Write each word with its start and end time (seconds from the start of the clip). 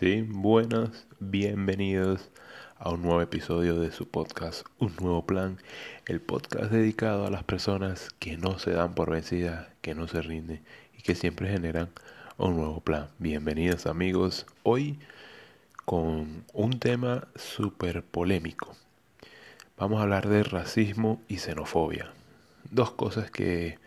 Sí, 0.00 0.22
buenas, 0.26 1.06
bienvenidos 1.18 2.30
a 2.78 2.88
un 2.88 3.02
nuevo 3.02 3.20
episodio 3.20 3.78
de 3.78 3.92
su 3.92 4.08
podcast 4.08 4.66
Un 4.78 4.96
Nuevo 4.98 5.26
Plan, 5.26 5.58
el 6.06 6.22
podcast 6.22 6.72
dedicado 6.72 7.26
a 7.26 7.30
las 7.30 7.44
personas 7.44 8.08
que 8.18 8.38
no 8.38 8.58
se 8.58 8.70
dan 8.70 8.94
por 8.94 9.10
vencidas, 9.10 9.68
que 9.82 9.94
no 9.94 10.08
se 10.08 10.22
rinden 10.22 10.62
y 10.96 11.02
que 11.02 11.14
siempre 11.14 11.50
generan 11.50 11.90
un 12.38 12.56
nuevo 12.56 12.80
plan. 12.80 13.08
Bienvenidos 13.18 13.84
amigos, 13.84 14.46
hoy 14.62 14.98
con 15.84 16.46
un 16.54 16.80
tema 16.80 17.28
súper 17.36 18.02
polémico. 18.02 18.74
Vamos 19.76 20.00
a 20.00 20.04
hablar 20.04 20.30
de 20.30 20.44
racismo 20.44 21.20
y 21.28 21.36
xenofobia, 21.36 22.10
dos 22.70 22.92
cosas 22.92 23.30
que 23.30 23.78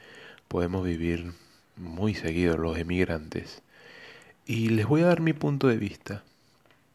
podemos 0.47 0.85
vivir 0.85 1.31
muy 1.75 2.13
seguido 2.13 2.55
los 2.55 2.77
emigrantes 2.77 3.63
y 4.45 4.69
les 4.69 4.85
voy 4.85 5.01
a 5.01 5.07
dar 5.07 5.21
mi 5.21 5.33
punto 5.33 5.67
de 5.67 5.77
vista 5.77 6.23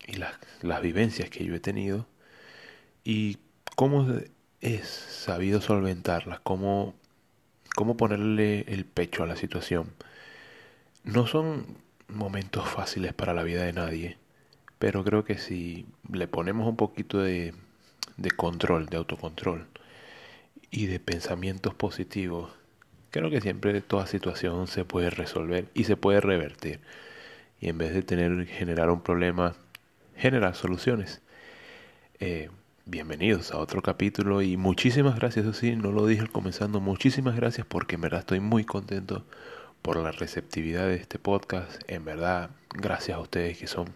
y 0.07 0.17
las, 0.17 0.35
las 0.63 0.83
vivencias 0.83 1.31
que 1.31 1.45
yo 1.45 1.55
he 1.55 1.61
tenido 1.61 2.07
y 3.05 3.39
cómo 3.77 4.07
he 4.61 4.83
sabido 4.83 5.61
solventarlas, 5.61 6.41
cómo, 6.41 6.95
cómo 7.75 7.97
ponerle 7.97 8.65
el 8.69 8.85
pecho 8.85 9.23
a 9.23 9.27
la 9.27 9.37
situación. 9.37 9.93
No 11.05 11.27
son 11.27 11.79
momentos 12.09 12.69
fáciles 12.69 13.15
para 13.15 13.35
la 13.35 13.43
vida 13.43 13.63
de 13.63 13.73
nadie, 13.73 14.19
pero 14.79 15.05
creo 15.05 15.25
que 15.25 15.39
si 15.39 15.87
le 16.13 16.29
ponemos 16.29 16.69
un 16.69 16.77
poquito 16.77 17.19
de, 17.19 17.55
de 18.17 18.31
control, 18.31 18.87
de 18.87 18.97
autocontrol 18.97 19.67
y 20.71 20.87
de 20.87 21.01
pensamientos 21.01 21.75
positivos, 21.75 22.51
creo 23.11 23.31
que 23.31 23.41
siempre 23.41 23.81
toda 23.81 24.07
situación 24.07 24.67
se 24.67 24.85
puede 24.85 25.11
resolver 25.11 25.69
y 25.73 25.85
se 25.85 25.97
puede 25.97 26.21
revertir 26.21 26.81
y 27.61 27.69
en 27.69 27.79
vez 27.79 27.93
de 27.93 28.03
tener 28.03 28.47
generar 28.47 28.91
un 28.91 29.01
problema, 29.01 29.55
generar 30.17 30.55
soluciones. 30.55 31.21
Eh, 32.21 32.51
bienvenidos 32.87 33.53
a 33.53 33.59
otro 33.59 33.83
capítulo 33.83 34.43
y 34.43 34.57
muchísimas 34.57 35.17
gracias, 35.17 35.47
eso 35.47 35.77
no 35.77 35.93
lo 35.93 36.07
dije 36.07 36.27
comenzando, 36.29 36.81
muchísimas 36.81 37.37
gracias 37.37 37.67
porque 37.67 37.97
en 37.97 38.03
verdad 38.03 38.21
estoy 38.21 38.41
muy 38.41 38.65
contento 38.65 39.25
por 39.83 39.97
la 39.97 40.13
receptividad 40.13 40.87
de 40.87 40.97
este 40.97 41.19
podcast, 41.19 41.83
en 41.89 42.05
verdad 42.05 42.51
gracias 42.71 43.17
a 43.17 43.21
ustedes 43.21 43.59
que 43.59 43.67
son 43.67 43.89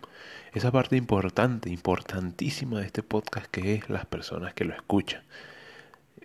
esa 0.55 0.71
parte 0.71 0.97
importante, 0.97 1.71
importantísima 1.71 2.81
de 2.81 2.87
este 2.87 3.03
podcast 3.03 3.47
que 3.47 3.75
es 3.75 3.89
las 3.89 4.07
personas 4.07 4.55
que 4.55 4.65
lo 4.65 4.75
escuchan. 4.75 5.23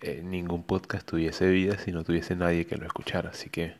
Eh, 0.00 0.22
ningún 0.24 0.62
podcast 0.62 1.08
tuviese 1.08 1.48
vida 1.50 1.76
si 1.78 1.90
no 1.90 2.04
tuviese 2.04 2.36
nadie 2.36 2.66
que 2.66 2.76
lo 2.76 2.86
escuchara, 2.86 3.30
así 3.30 3.50
que 3.50 3.74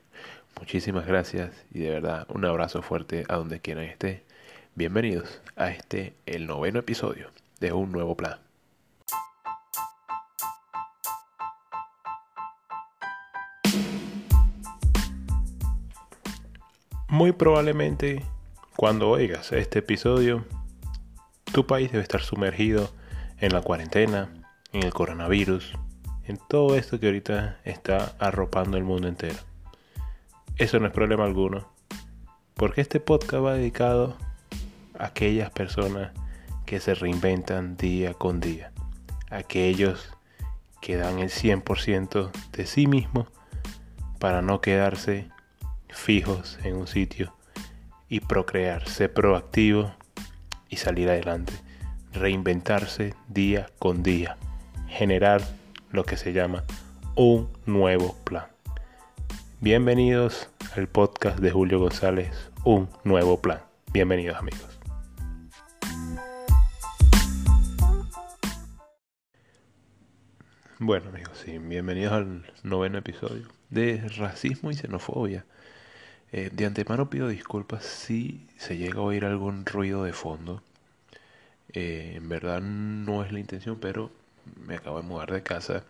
Muchísimas 0.59 1.06
gracias 1.06 1.53
y 1.73 1.78
de 1.78 1.91
verdad 1.91 2.27
un 2.28 2.45
abrazo 2.45 2.83
fuerte 2.83 3.25
a 3.28 3.37
donde 3.37 3.61
quieran 3.61 3.84
esté. 3.84 4.25
Bienvenidos 4.75 5.41
a 5.55 5.70
este, 5.70 6.14
el 6.27 6.48
noveno 6.48 6.81
episodio 6.81 7.31
de 7.61 7.73
Un 7.73 7.92
Nuevo 7.92 8.17
Plan. 8.17 8.39
Muy 17.09 17.33
probablemente 17.33 18.25
cuando 18.77 19.11
oigas 19.11 19.53
este 19.53 19.79
episodio, 19.79 20.45
tu 21.53 21.67
país 21.67 21.92
debe 21.92 22.03
estar 22.03 22.20
sumergido 22.20 22.91
en 23.39 23.53
la 23.53 23.62
cuarentena, 23.62 24.29
en 24.73 24.83
el 24.83 24.92
coronavirus, 24.92 25.75
en 26.27 26.39
todo 26.48 26.75
esto 26.75 26.98
que 26.98 27.06
ahorita 27.06 27.61
está 27.64 28.17
arropando 28.19 28.77
el 28.77 28.84
mundo 28.84 29.06
entero. 29.06 29.39
Eso 30.59 30.81
no 30.81 30.89
es 30.89 30.92
problema 30.92 31.25
alguno. 31.25 31.69
Porque 32.55 32.81
este 32.81 32.98
podcast 32.98 33.45
va 33.45 33.55
dedicado 33.55 34.17
a 34.98 35.06
aquellas 35.06 35.51
personas 35.53 36.11
que 36.67 36.81
se 36.81 36.97
reinventan 36.97 37.77
día 37.77 38.12
con 38.12 38.41
día. 38.41 38.73
Aquellos 39.31 40.12
que 40.81 40.97
dan 40.97 41.20
el 41.20 41.31
100% 41.31 42.33
de 42.51 42.67
sí 42.67 42.89
mismos 42.89 43.29
para 44.18 44.42
no 44.42 44.61
quedarse 44.61 45.29
fijos 45.91 46.58
en 46.64 46.74
un 46.74 46.89
sitio 46.89 47.33
y 48.08 48.18
procrear, 48.18 48.89
ser 48.89 49.14
proactivo 49.14 49.95
y 50.68 50.79
salir 50.79 51.08
adelante. 51.08 51.52
Reinventarse 52.13 53.14
día 53.29 53.70
con 53.79 54.02
día. 54.02 54.36
Generar 54.89 55.41
lo 55.92 56.02
que 56.02 56.17
se 56.17 56.33
llama 56.33 56.64
un 57.14 57.48
nuevo 57.64 58.17
plan. 58.24 58.58
Bienvenidos 59.61 60.48
al 60.77 60.86
podcast 60.86 61.41
de 61.41 61.51
Julio 61.51 61.80
González, 61.80 62.30
Un 62.63 62.89
Nuevo 63.02 63.42
Plan. 63.42 63.61
Bienvenidos 63.92 64.36
amigos. 64.36 64.79
Bueno 70.79 71.08
amigos, 71.08 71.45
bienvenidos 71.45 72.13
al 72.13 72.52
noveno 72.63 72.98
episodio 72.98 73.48
de 73.68 74.07
racismo 74.17 74.70
y 74.70 74.74
xenofobia. 74.74 75.45
Eh, 76.30 76.51
de 76.52 76.64
antemano 76.64 77.11
pido 77.11 77.27
disculpas 77.27 77.85
si 77.85 78.47
se 78.58 78.77
llega 78.77 79.01
a 79.01 79.02
oír 79.02 79.24
algún 79.24 79.67
ruido 79.67 80.05
de 80.05 80.13
fondo. 80.13 80.63
Eh, 81.73 82.13
en 82.14 82.29
verdad 82.29 82.61
no 82.61 83.24
es 83.24 83.33
la 83.33 83.41
intención, 83.41 83.80
pero 83.80 84.13
me 84.64 84.77
acabo 84.77 85.02
de 85.02 85.08
mudar 85.08 85.33
de 85.33 85.42
casa 85.42 85.83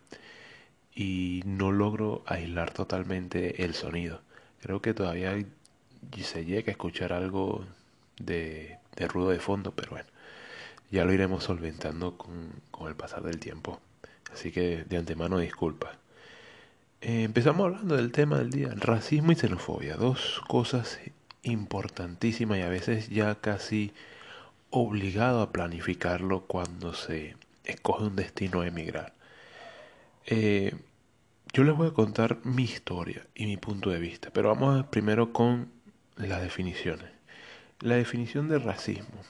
y 0.99 1.43
no 1.47 1.71
logro 1.71 2.25
aislar 2.27 2.73
totalmente 2.73 3.63
el 3.65 3.75
sonido. 3.75 4.21
Creo 4.61 4.83
que 4.83 4.95
todavía 4.95 5.39
se 6.21 6.45
llega 6.45 6.71
a 6.71 6.73
escuchar 6.73 7.13
algo 7.13 7.65
de, 8.19 8.79
ruido 9.09 9.31
de 9.31 9.39
fondo, 9.39 9.71
pero 9.77 9.93
bueno, 9.93 10.09
ya 10.91 11.05
lo 11.05 11.13
iremos 11.13 11.45
solventando 11.45 12.19
con, 12.19 12.89
el 12.89 12.97
pasar 12.97 13.23
del 13.23 13.39
tiempo. 13.39 13.81
Así 14.33 14.51
que 14.51 14.85
de 14.89 14.97
antemano 14.97 15.39
disculpa. 15.39 15.93
Eh, 17.01 17.23
empezamos 17.23 17.67
hablando 17.67 17.95
del 17.95 18.11
tema 18.11 18.39
del 18.39 18.51
día, 18.51 18.71
racismo 18.75 19.31
y 19.31 19.37
xenofobia, 19.37 19.95
dos 19.95 20.43
cosas 20.49 20.99
importantísimas 21.45 22.59
y 22.59 22.63
a 22.63 22.69
veces 22.69 23.09
ya 23.09 23.37
casi 23.37 23.93
obligado 24.71 25.43
a 25.43 25.53
planificarlo 25.53 26.41
cuando 26.41 26.93
se 26.93 27.37
escoge 27.63 28.03
un 28.03 28.17
destino 28.17 28.63
a 28.63 28.67
emigrar. 28.67 29.13
Eh, 30.27 30.75
yo 31.53 31.65
les 31.65 31.77
voy 31.77 31.89
a 31.89 31.95
contar 31.95 32.39
mi 32.45 32.65
historia 32.65 33.27
y 33.35 33.47
mi 33.47 33.57
punto 33.57 33.91
de 33.91 33.99
vista, 33.99 34.31
pero 34.33 34.49
vamos 34.49 34.87
primero 34.87 35.33
con 35.33 35.71
las 36.17 36.43
definiciones. 36.43 37.11
La 37.81 37.97
definición 37.97 38.49
de 38.49 38.59
racismo 38.59 39.23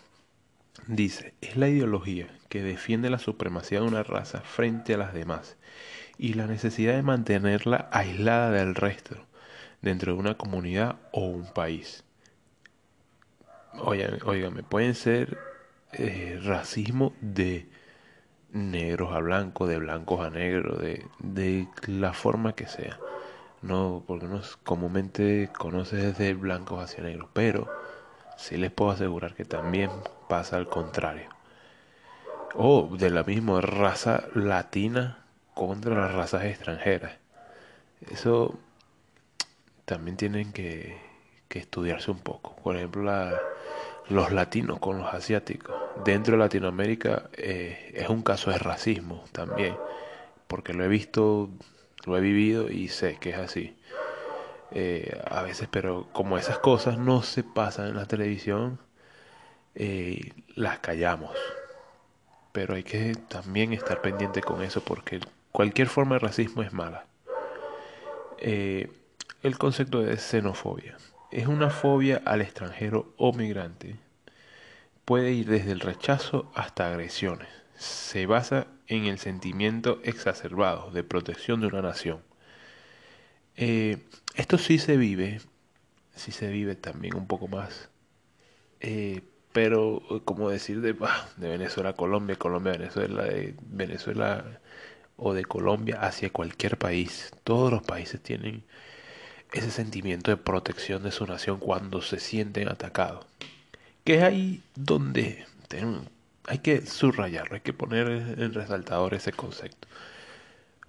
dice, 0.87 1.35
es 1.41 1.57
la 1.57 1.69
ideología 1.69 2.29
que 2.49 2.63
defiende 2.63 3.11
la 3.11 3.19
supremacía 3.19 3.81
de 3.81 3.87
una 3.87 4.03
raza 4.03 4.41
frente 4.41 4.95
a 4.95 4.99
las 4.99 5.13
demás 5.13 5.57
y 6.17 6.35
la 6.35 6.47
necesidad 6.47 6.95
de 6.95 7.03
mantenerla 7.03 7.89
aislada 7.93 8.51
del 8.51 8.75
resto 8.75 9.17
dentro 9.83 10.15
de 10.15 10.19
una 10.19 10.37
comunidad 10.37 10.97
o 11.13 11.27
un 11.27 11.47
país. 11.53 12.05
Oigan, 13.75 14.55
me 14.55 14.63
pueden 14.63 14.95
ser 14.95 15.39
eh, 15.93 16.41
racismo 16.43 17.15
de 17.21 17.69
negros 18.53 19.13
a 19.15 19.19
blancos, 19.19 19.69
de 19.69 19.79
blancos 19.79 20.21
a 20.21 20.31
negros, 20.31 20.81
de, 20.81 21.07
de 21.19 21.69
la 21.87 22.13
forma 22.13 22.55
que 22.55 22.67
sea. 22.67 22.99
No, 23.61 24.05
porque 24.07 24.27
uno 24.27 24.41
comúnmente 24.63 25.51
conoce 25.57 25.97
desde 25.97 26.35
blancos 26.35 26.83
hacia 26.83 27.03
negros, 27.03 27.29
pero 27.33 27.69
sí 28.37 28.57
les 28.57 28.71
puedo 28.71 28.93
asegurar 28.93 29.35
que 29.35 29.45
también 29.45 29.91
pasa 30.29 30.57
al 30.57 30.69
contrario. 30.69 31.29
O 32.55 32.89
de 32.97 33.11
la 33.11 33.25
misma 33.25 33.61
raza 33.61 34.25
latina 34.35 35.25
contra 35.55 35.95
las 35.95 36.15
razas 36.15 36.45
extranjeras. 36.45 37.17
Eso 38.11 38.59
también 39.85 40.17
tienen 40.17 40.53
que, 40.53 40.97
que 41.49 41.59
estudiarse 41.59 42.11
un 42.11 42.21
poco. 42.21 42.55
Por 42.57 42.77
ejemplo, 42.77 43.03
la, 43.03 43.39
los 44.09 44.33
latinos 44.33 44.79
con 44.79 44.99
los 44.99 45.13
asiáticos. 45.13 45.75
Dentro 46.05 46.33
de 46.33 46.39
Latinoamérica 46.39 47.29
eh, 47.33 47.93
es 47.95 48.09
un 48.09 48.23
caso 48.23 48.51
de 48.51 48.59
racismo 48.59 49.25
también, 49.33 49.77
porque 50.47 50.73
lo 50.73 50.85
he 50.85 50.89
visto, 50.89 51.51
lo 52.05 52.17
he 52.17 52.21
vivido 52.21 52.71
y 52.71 52.89
sé 52.89 53.19
que 53.21 53.31
es 53.31 53.39
así. 53.39 53.77
Eh, 54.71 55.21
a 55.31 55.43
veces, 55.43 55.69
pero 55.71 56.09
como 56.13 56.39
esas 56.39 56.59
cosas 56.59 56.99
no 56.99 57.23
se 57.23 57.43
pasan 57.43 57.89
en 57.89 57.97
la 57.97 58.07
televisión, 58.07 58.79
eh, 59.75 60.33
las 60.55 60.79
callamos. 60.79 61.37
Pero 62.53 62.75
hay 62.75 62.83
que 62.83 63.15
también 63.29 63.73
estar 63.73 64.01
pendiente 64.01 64.41
con 64.41 64.63
eso 64.63 64.83
porque 64.83 65.21
cualquier 65.53 65.89
forma 65.89 66.17
de 66.17 66.21
racismo 66.21 66.63
es 66.63 66.73
mala. 66.73 67.05
el 68.41 69.59
concepto 69.59 70.01
de 70.01 70.17
xenofobia 70.17 70.97
es 71.31 71.47
una 71.47 71.71
fobia 71.71 72.23
al 72.25 72.41
extranjero 72.41 73.13
o 73.17 73.33
migrante. 73.33 73.97
Puede 75.05 75.33
ir 75.33 75.49
desde 75.49 75.73
el 75.73 75.81
rechazo 75.81 76.51
hasta 76.55 76.89
agresiones. 76.89 77.49
Se 77.77 78.27
basa 78.27 78.67
en 78.87 79.07
el 79.07 79.19
sentimiento 79.19 80.01
exacerbado 80.05 80.91
de 80.91 81.05
protección 81.05 81.61
de 81.61 81.67
una 81.69 81.83
nación. 81.83 82.21
Eh, 83.57 83.99
esto 84.37 84.59
sí 84.59 84.79
se 84.79 84.97
vive, 84.97 85.41
sí 86.15 86.33
se 86.33 86.49
vive 86.49 86.77
también 86.77 87.17
un 87.17 87.27
poco 87.27 87.49
más, 87.49 87.91
eh, 88.81 89.23
pero 89.53 90.03
como 90.25 90.51
decir 90.51 90.81
de, 90.81 90.95
de 91.37 91.49
Venezuela 91.49 91.91
a 91.91 91.95
Colombia, 91.95 92.37
Colombia 92.37 92.75
a 92.75 92.79
Venezuela, 92.79 93.25
de 93.25 93.55
Venezuela 93.63 94.61
o 95.17 95.35
de 95.35 95.45
Colombia 95.45 95.99
hacia 96.01 96.31
cualquier 96.31 96.79
país. 96.79 97.33
Todos 97.45 97.73
los 97.73 97.83
países 97.83 98.23
tienen 98.23 98.65
ese 99.53 99.71
sentimiento 99.71 100.31
de 100.31 100.37
protección 100.37 101.03
de 101.03 101.13
su 101.13 101.27
nación 101.27 101.59
cuando 101.59 102.03
se 102.03 102.21
sienten 102.21 102.69
atacados. 102.69 103.27
Que 104.05 104.17
es 104.17 104.23
ahí 104.23 104.63
donde 104.75 105.47
hay 106.47 106.59
que 106.59 106.87
subrayarlo, 106.87 107.57
hay 107.57 107.61
que 107.61 107.73
poner 107.73 108.09
en 108.09 108.55
resaltador 108.55 109.15
ese 109.15 109.33
concepto. 109.33 109.89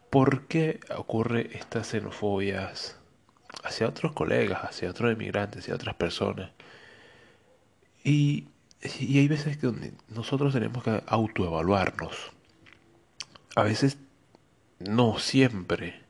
¿Por 0.10 0.48
qué 0.48 0.80
ocurre 0.96 1.50
estas 1.58 1.88
xenofobias 1.88 2.98
hacia 3.64 3.88
otros 3.88 4.14
colegas, 4.14 4.64
hacia 4.64 4.90
otros 4.90 5.12
emigrantes, 5.12 5.62
hacia 5.64 5.76
otras 5.76 5.96
personas? 5.96 6.52
Y, 8.04 8.48
y 9.00 9.20
hay 9.20 9.28
veces 9.28 9.58
que 9.58 9.68
donde 9.68 9.94
nosotros 10.08 10.54
tenemos 10.54 10.84
que 10.84 11.04
autoevaluarnos. 11.06 12.16
A 13.56 13.64
veces, 13.64 13.98
no 14.80 15.20
siempre. 15.20 16.02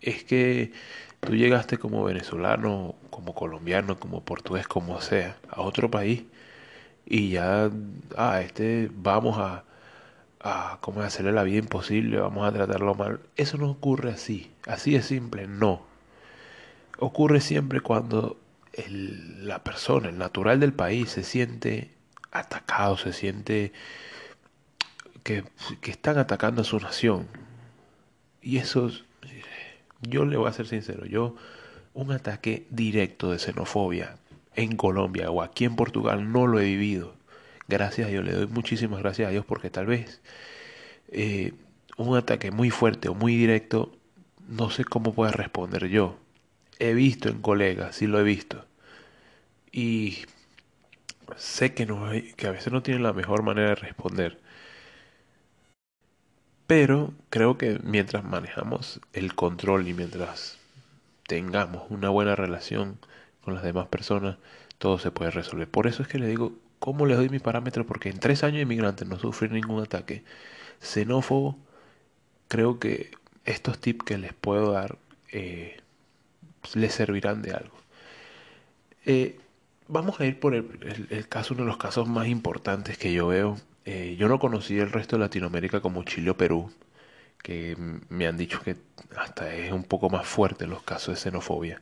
Es 0.00 0.24
que 0.24 0.72
tú 1.20 1.34
llegaste 1.34 1.78
como 1.78 2.04
venezolano, 2.04 2.94
como 3.10 3.34
colombiano, 3.34 3.98
como 3.98 4.24
portugués, 4.24 4.66
como 4.68 5.00
sea, 5.00 5.36
a 5.48 5.60
otro 5.62 5.90
país 5.90 6.24
y 7.10 7.30
ya, 7.30 7.70
ah, 8.16 8.40
este, 8.42 8.90
vamos 8.92 9.38
a, 9.38 9.64
a 10.40 10.78
como 10.82 11.00
hacerle 11.00 11.32
la 11.32 11.42
vida 11.42 11.58
imposible, 11.58 12.18
vamos 12.20 12.46
a 12.46 12.52
tratarlo 12.52 12.94
mal. 12.94 13.20
Eso 13.36 13.56
no 13.56 13.70
ocurre 13.70 14.10
así, 14.12 14.50
así 14.66 14.92
de 14.92 15.02
simple, 15.02 15.46
no. 15.48 15.82
Ocurre 16.98 17.40
siempre 17.40 17.80
cuando 17.80 18.36
la 18.88 19.64
persona, 19.64 20.10
el 20.10 20.18
natural 20.18 20.60
del 20.60 20.74
país, 20.74 21.10
se 21.10 21.22
siente 21.24 21.92
atacado, 22.30 22.98
se 22.98 23.12
siente 23.14 23.72
que, 25.22 25.44
que 25.80 25.90
están 25.90 26.18
atacando 26.18 26.62
a 26.62 26.64
su 26.64 26.78
nación. 26.78 27.26
Y 28.42 28.58
eso, 28.58 28.90
yo 30.02 30.24
le 30.24 30.36
voy 30.36 30.48
a 30.48 30.52
ser 30.52 30.66
sincero, 30.66 31.04
yo 31.06 31.34
un 31.94 32.12
ataque 32.12 32.66
directo 32.70 33.30
de 33.30 33.38
xenofobia 33.38 34.16
en 34.54 34.76
Colombia 34.76 35.30
o 35.30 35.42
aquí 35.42 35.64
en 35.64 35.76
Portugal 35.76 36.32
no 36.32 36.46
lo 36.46 36.60
he 36.60 36.64
vivido. 36.64 37.14
Gracias 37.68 38.08
a 38.08 38.10
Dios, 38.10 38.24
le 38.24 38.32
doy 38.32 38.46
muchísimas 38.46 39.00
gracias 39.00 39.28
a 39.28 39.30
Dios 39.30 39.44
porque 39.44 39.70
tal 39.70 39.86
vez 39.86 40.20
eh, 41.10 41.52
un 41.96 42.16
ataque 42.16 42.50
muy 42.50 42.70
fuerte 42.70 43.08
o 43.08 43.14
muy 43.14 43.36
directo, 43.36 43.92
no 44.48 44.70
sé 44.70 44.84
cómo 44.84 45.14
pueda 45.14 45.32
responder 45.32 45.88
yo. 45.88 46.16
He 46.78 46.94
visto 46.94 47.28
en 47.28 47.40
colegas, 47.40 47.96
sí 47.96 48.06
lo 48.06 48.20
he 48.20 48.22
visto. 48.22 48.64
Y 49.72 50.18
sé 51.36 51.74
que, 51.74 51.86
no 51.86 52.10
que 52.36 52.46
a 52.46 52.52
veces 52.52 52.72
no 52.72 52.82
tienen 52.82 53.02
la 53.02 53.12
mejor 53.12 53.42
manera 53.42 53.70
de 53.70 53.74
responder. 53.74 54.40
Pero 56.68 57.14
creo 57.30 57.58
que 57.58 57.80
mientras 57.82 58.24
manejamos 58.24 59.00
el 59.14 59.34
control 59.34 59.88
y 59.88 59.94
mientras 59.94 60.58
tengamos 61.26 61.90
una 61.90 62.10
buena 62.10 62.36
relación 62.36 62.98
con 63.42 63.54
las 63.54 63.62
demás 63.62 63.88
personas, 63.88 64.36
todo 64.76 64.98
se 64.98 65.10
puede 65.10 65.30
resolver. 65.30 65.68
Por 65.70 65.86
eso 65.86 66.02
es 66.02 66.08
que 66.08 66.18
le 66.18 66.28
digo, 66.28 66.52
¿cómo 66.78 67.06
le 67.06 67.16
doy 67.16 67.30
mi 67.30 67.38
parámetro? 67.38 67.86
Porque 67.86 68.10
en 68.10 68.20
tres 68.20 68.44
años 68.44 68.56
de 68.56 68.62
inmigrante 68.62 69.06
no 69.06 69.18
sufrí 69.18 69.48
ningún 69.48 69.82
ataque 69.82 70.24
xenófobo. 70.80 71.58
Creo 72.48 72.78
que 72.78 73.12
estos 73.46 73.78
tips 73.80 74.04
que 74.04 74.18
les 74.18 74.34
puedo 74.34 74.72
dar 74.72 74.98
eh, 75.32 75.78
les 76.74 76.92
servirán 76.92 77.40
de 77.40 77.52
algo. 77.52 77.76
Eh, 79.06 79.40
vamos 79.88 80.20
a 80.20 80.26
ir 80.26 80.38
por 80.38 80.54
el, 80.54 81.28
caso, 81.30 81.54
uno 81.54 81.62
de 81.62 81.68
los 81.68 81.78
casos 81.78 82.06
más 82.08 82.28
importantes 82.28 82.98
que 82.98 83.12
yo 83.12 83.28
veo. 83.28 83.56
Eh, 83.90 84.16
yo 84.18 84.28
no 84.28 84.38
conocí 84.38 84.78
el 84.78 84.92
resto 84.92 85.16
de 85.16 85.20
Latinoamérica 85.20 85.80
como 85.80 86.04
Chile 86.04 86.28
o 86.28 86.36
Perú, 86.36 86.70
que 87.42 87.74
me 88.10 88.26
han 88.26 88.36
dicho 88.36 88.60
que 88.60 88.76
hasta 89.16 89.54
es 89.54 89.72
un 89.72 89.82
poco 89.82 90.10
más 90.10 90.26
fuerte 90.26 90.66
los 90.66 90.82
casos 90.82 91.14
de 91.14 91.20
xenofobia. 91.22 91.80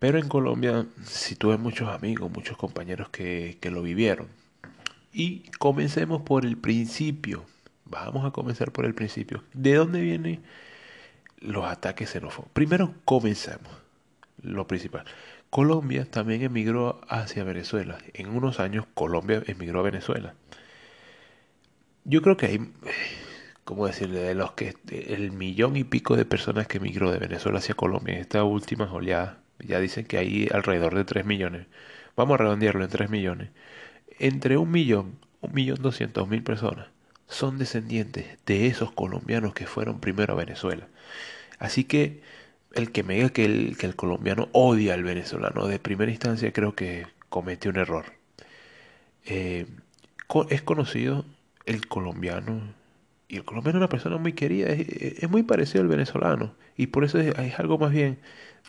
Pero 0.00 0.18
en 0.18 0.26
Colombia 0.26 0.86
sí 1.04 1.36
tuve 1.36 1.56
muchos 1.56 1.88
amigos, 1.88 2.32
muchos 2.32 2.56
compañeros 2.56 3.10
que, 3.10 3.58
que 3.60 3.70
lo 3.70 3.80
vivieron. 3.82 4.26
Y 5.12 5.48
comencemos 5.60 6.22
por 6.22 6.44
el 6.44 6.56
principio. 6.58 7.44
Vamos 7.84 8.26
a 8.26 8.32
comenzar 8.32 8.72
por 8.72 8.84
el 8.84 8.94
principio. 8.96 9.44
¿De 9.52 9.74
dónde 9.74 10.00
vienen 10.00 10.42
los 11.38 11.64
ataques 11.64 12.10
xenófobos? 12.10 12.50
Primero 12.52 12.92
comencemos. 13.04 13.70
Lo 14.42 14.66
principal. 14.66 15.04
Colombia 15.48 16.06
también 16.10 16.42
emigró 16.42 17.00
hacia 17.08 17.44
Venezuela. 17.44 17.98
En 18.14 18.30
unos 18.30 18.58
años 18.58 18.86
Colombia 18.94 19.44
emigró 19.46 19.78
a 19.78 19.84
Venezuela. 19.84 20.34
Yo 22.04 22.20
creo 22.22 22.36
que 22.36 22.46
hay, 22.46 22.72
¿cómo 23.64 23.86
decirle? 23.86 24.20
De 24.20 24.34
los 24.34 24.52
que 24.52 24.74
el 24.90 25.32
millón 25.32 25.76
y 25.76 25.84
pico 25.84 26.16
de 26.16 26.24
personas 26.26 26.66
que 26.66 26.78
emigró 26.78 27.10
de 27.10 27.18
Venezuela 27.18 27.58
hacia 27.58 27.74
Colombia 27.74 28.14
en 28.14 28.20
esta 28.20 28.44
última 28.44 28.92
oleada, 28.92 29.40
ya 29.58 29.80
dicen 29.80 30.04
que 30.06 30.18
hay 30.18 30.48
alrededor 30.52 30.94
de 30.94 31.04
3 31.04 31.24
millones. 31.24 31.66
Vamos 32.16 32.34
a 32.34 32.38
redondearlo 32.44 32.84
en 32.84 32.90
3 32.90 33.10
millones. 33.10 33.50
Entre 34.18 34.58
un 34.58 34.70
millón, 34.70 35.18
un 35.40 35.54
millón 35.54 35.82
doscientos 35.82 36.28
mil 36.28 36.42
personas 36.42 36.88
son 37.26 37.58
descendientes 37.58 38.26
de 38.46 38.66
esos 38.66 38.92
colombianos 38.92 39.54
que 39.54 39.66
fueron 39.66 40.00
primero 40.00 40.34
a 40.34 40.36
Venezuela. 40.36 40.88
Así 41.58 41.84
que 41.84 42.22
el 42.74 42.92
que 42.92 43.02
me 43.02 43.14
diga 43.14 43.30
que 43.30 43.44
el, 43.46 43.76
que 43.78 43.86
el 43.86 43.96
colombiano 43.96 44.48
odia 44.52 44.94
al 44.94 45.04
venezolano 45.04 45.66
de 45.66 45.78
primera 45.78 46.10
instancia 46.12 46.52
creo 46.52 46.74
que 46.74 47.06
comete 47.30 47.68
un 47.68 47.76
error. 47.78 48.06
Eh, 49.26 49.66
es 50.50 50.62
conocido 50.62 51.24
el 51.66 51.86
colombiano 51.88 52.74
y 53.28 53.36
el 53.36 53.44
colombiano 53.44 53.78
es 53.78 53.80
una 53.80 53.88
persona 53.88 54.16
muy 54.18 54.32
querida, 54.32 54.68
es, 54.68 55.28
muy 55.28 55.42
parecido 55.42 55.82
al 55.82 55.88
venezolano 55.88 56.54
y 56.76 56.88
por 56.88 57.04
eso 57.04 57.18
es, 57.18 57.58
algo 57.58 57.78
más 57.78 57.90
bien 57.90 58.18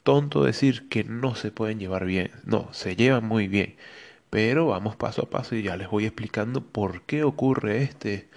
tonto 0.03 0.43
decir 0.43 0.87
que 0.89 1.03
no 1.03 1.35
se 1.35 1.51
pueden 1.51 1.79
llevar 1.79 2.05
bien, 2.05 2.31
no, 2.45 2.69
se 2.73 2.95
llevan 2.95 3.25
muy 3.25 3.47
bien, 3.47 3.75
pero 4.29 4.67
vamos 4.67 4.95
paso 4.95 5.23
a 5.23 5.29
paso 5.29 5.55
y 5.55 5.63
ya 5.63 5.77
les 5.77 5.89
voy 5.89 6.05
explicando 6.05 6.61
por 6.61 7.01
qué 7.03 7.23
ocurre 7.23 7.81
este, 7.83 8.29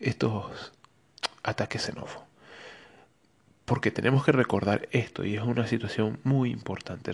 estos 0.00 0.72
ataques 1.42 1.82
xenófobos. 1.82 2.24
Porque 3.64 3.90
tenemos 3.90 4.24
que 4.24 4.32
recordar 4.32 4.88
esto 4.92 5.24
y 5.24 5.36
es 5.36 5.42
una 5.42 5.66
situación 5.66 6.18
muy 6.22 6.50
importante. 6.50 7.12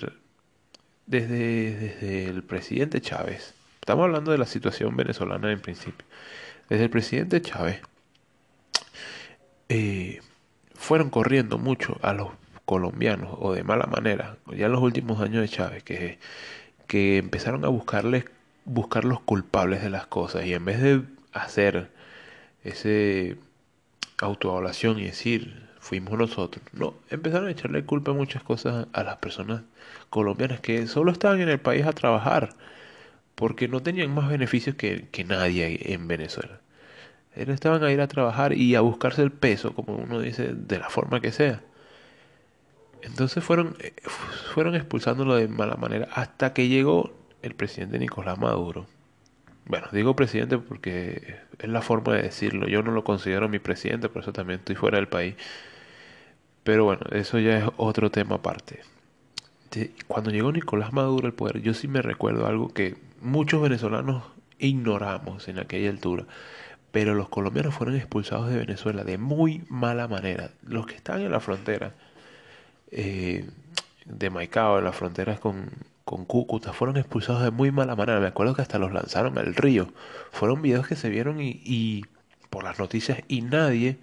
Desde, 1.07 1.77
desde 1.77 2.25
el 2.27 2.43
presidente 2.43 3.01
Chávez, 3.01 3.55
estamos 3.81 4.05
hablando 4.05 4.33
de 4.33 4.39
la 4.39 4.47
situación 4.47 4.97
venezolana 4.97 5.53
en 5.53 5.61
principio, 5.61 6.07
desde 6.71 6.85
el 6.85 6.91
presidente 6.91 7.43
Chávez 7.43 7.83
eh, 9.69 10.21
fueron 10.75 11.11
corriendo 11.11 11.59
mucho 11.59 11.99
a 12.01 12.15
los 12.15 12.29
colombianos 12.65 13.37
o 13.39 13.53
de 13.53 13.65
mala 13.65 13.87
manera, 13.87 14.37
ya 14.57 14.67
en 14.67 14.73
los 14.73 14.81
últimos 14.81 15.21
años 15.21 15.43
de 15.43 15.49
Chávez, 15.49 15.83
que, 15.83 16.19
que 16.87 17.19
empezaron 17.19 17.65
a 17.65 17.69
buscarles, 17.69 18.25
buscar 18.65 19.05
los 19.05 19.21
culpables 19.21 19.83
de 19.83 19.91
las 19.91 20.07
cosas 20.07 20.47
y 20.47 20.55
en 20.55 20.65
vez 20.65 20.81
de 20.81 21.03
hacer 21.33 21.91
ese 22.63 23.37
autoevaluación 24.19 24.99
y 25.01 25.05
decir 25.05 25.69
fuimos 25.81 26.17
nosotros. 26.17 26.65
No, 26.73 26.95
empezaron 27.09 27.49
a 27.49 27.51
echarle 27.51 27.85
culpa 27.85 28.13
a 28.13 28.15
muchas 28.15 28.43
cosas 28.43 28.87
a 28.93 29.03
las 29.03 29.17
personas 29.17 29.63
colombianas 30.09 30.61
que 30.61 30.87
solo 30.87 31.11
estaban 31.11 31.41
en 31.41 31.49
el 31.49 31.59
país 31.59 31.85
a 31.87 31.93
trabajar 31.93 32.51
porque 33.41 33.69
no 33.69 33.83
tenían 33.83 34.15
más 34.15 34.29
beneficios 34.29 34.77
que, 34.77 35.25
nadie 35.27 35.95
en 35.95 36.07
Venezuela. 36.07 36.61
Ellos 37.35 37.55
estaban 37.55 37.83
a 37.83 37.91
ir 37.91 38.03
a 38.03 38.07
trabajar 38.07 38.53
y 38.53 38.75
a 38.75 38.83
buscarse 38.83 39.23
el 39.23 39.33
peso, 39.33 39.75
como 39.75 39.97
uno 39.97 40.21
dice, 40.21 40.53
de 40.53 40.79
la 40.79 40.91
forma 40.91 41.21
que 41.23 41.33
sea. 41.33 41.63
Entonces 43.01 43.43
fueron, 43.43 43.77
eh, 43.81 43.95
fueron 44.53 44.75
expulsándolo 44.77 45.37
de 45.37 45.49
mala 45.49 45.77
manera 45.77 46.07
hasta 46.13 46.53
que 46.53 46.69
llegó 46.69 47.15
el 47.41 47.55
presidente 47.55 47.99
Nicolás 47.99 48.39
Maduro. 48.39 48.87
Bueno, 49.65 49.87
digo 49.91 50.15
presidente 50.15 50.59
porque 50.59 51.37
es 51.59 51.69
la 51.69 51.81
forma 51.81 52.15
de 52.15 52.23
decirlo. 52.25 52.69
Yo 52.69 52.83
no 52.83 52.93
lo 52.93 53.05
considero 53.05 53.49
mi 53.49 53.59
presidente, 53.59 54.11
por 54.11 54.21
eso 54.21 54.35
también 54.35 54.59
estoy 54.61 54.77
fuera 54.77 54.99
del 54.99 55.09
país. 55.09 55.35
Pero 56.63 56.85
bueno, 56.85 57.07
eso 57.13 57.39
ya 57.39 57.57
es 57.57 57.65
otro 57.79 58.11
tema 58.11 58.37
aparte. 58.37 58.81
Cuando 60.09 60.31
llegó 60.31 60.53
Nicolás 60.53 60.93
Maduro 60.93 61.27
al 61.27 61.33
poder, 61.33 61.63
yo 61.63 61.73
sí 61.73 61.89
me 61.89 62.03
recuerdo 62.03 62.47
algo 62.47 62.69
que 62.69 62.97
muchos 63.21 63.63
venezolanos 63.63 64.25
ignoramos 64.59 65.49
en 65.49 65.59
aquella 65.59 65.91
altura. 65.91 66.27
Pero 66.93 67.15
los 67.15 67.29
colombianos 67.29 67.75
fueron 67.75 67.97
expulsados 67.97 68.49
de 68.49 68.59
Venezuela 68.59 69.05
de 69.05 69.17
muy 69.19 69.65
mala 69.69 70.09
manera. 70.09 70.51
Los 70.63 70.87
que 70.87 70.97
estaban 70.97 71.23
en 71.23 71.31
la 71.31 71.41
frontera 71.41 71.95
eh, 72.91 73.49
de 74.07 74.31
Maicao, 74.31 74.79
en 74.79 74.85
las 74.85 74.97
fronteras 74.97 75.39
con, 75.39 75.71
con 76.05 76.25
Cúcuta, 76.25 76.73
fueron 76.73 76.97
expulsados 76.97 77.43
de 77.43 77.53
muy 77.53 77.71
mala 77.71 77.95
manera. 77.95 78.19
Me 78.19 78.27
acuerdo 78.27 78.55
que 78.55 78.63
hasta 78.63 78.79
los 78.79 78.93
lanzaron 78.93 79.39
al 79.39 79.55
río. 79.55 79.93
Fueron 80.33 80.63
videos 80.63 80.89
que 80.89 80.97
se 80.97 81.11
vieron 81.11 81.41
y, 81.41 81.61
y 81.65 82.07
por 82.51 82.65
las 82.65 82.81
noticias 82.81 83.21
y 83.29 83.43
nadie 83.43 83.99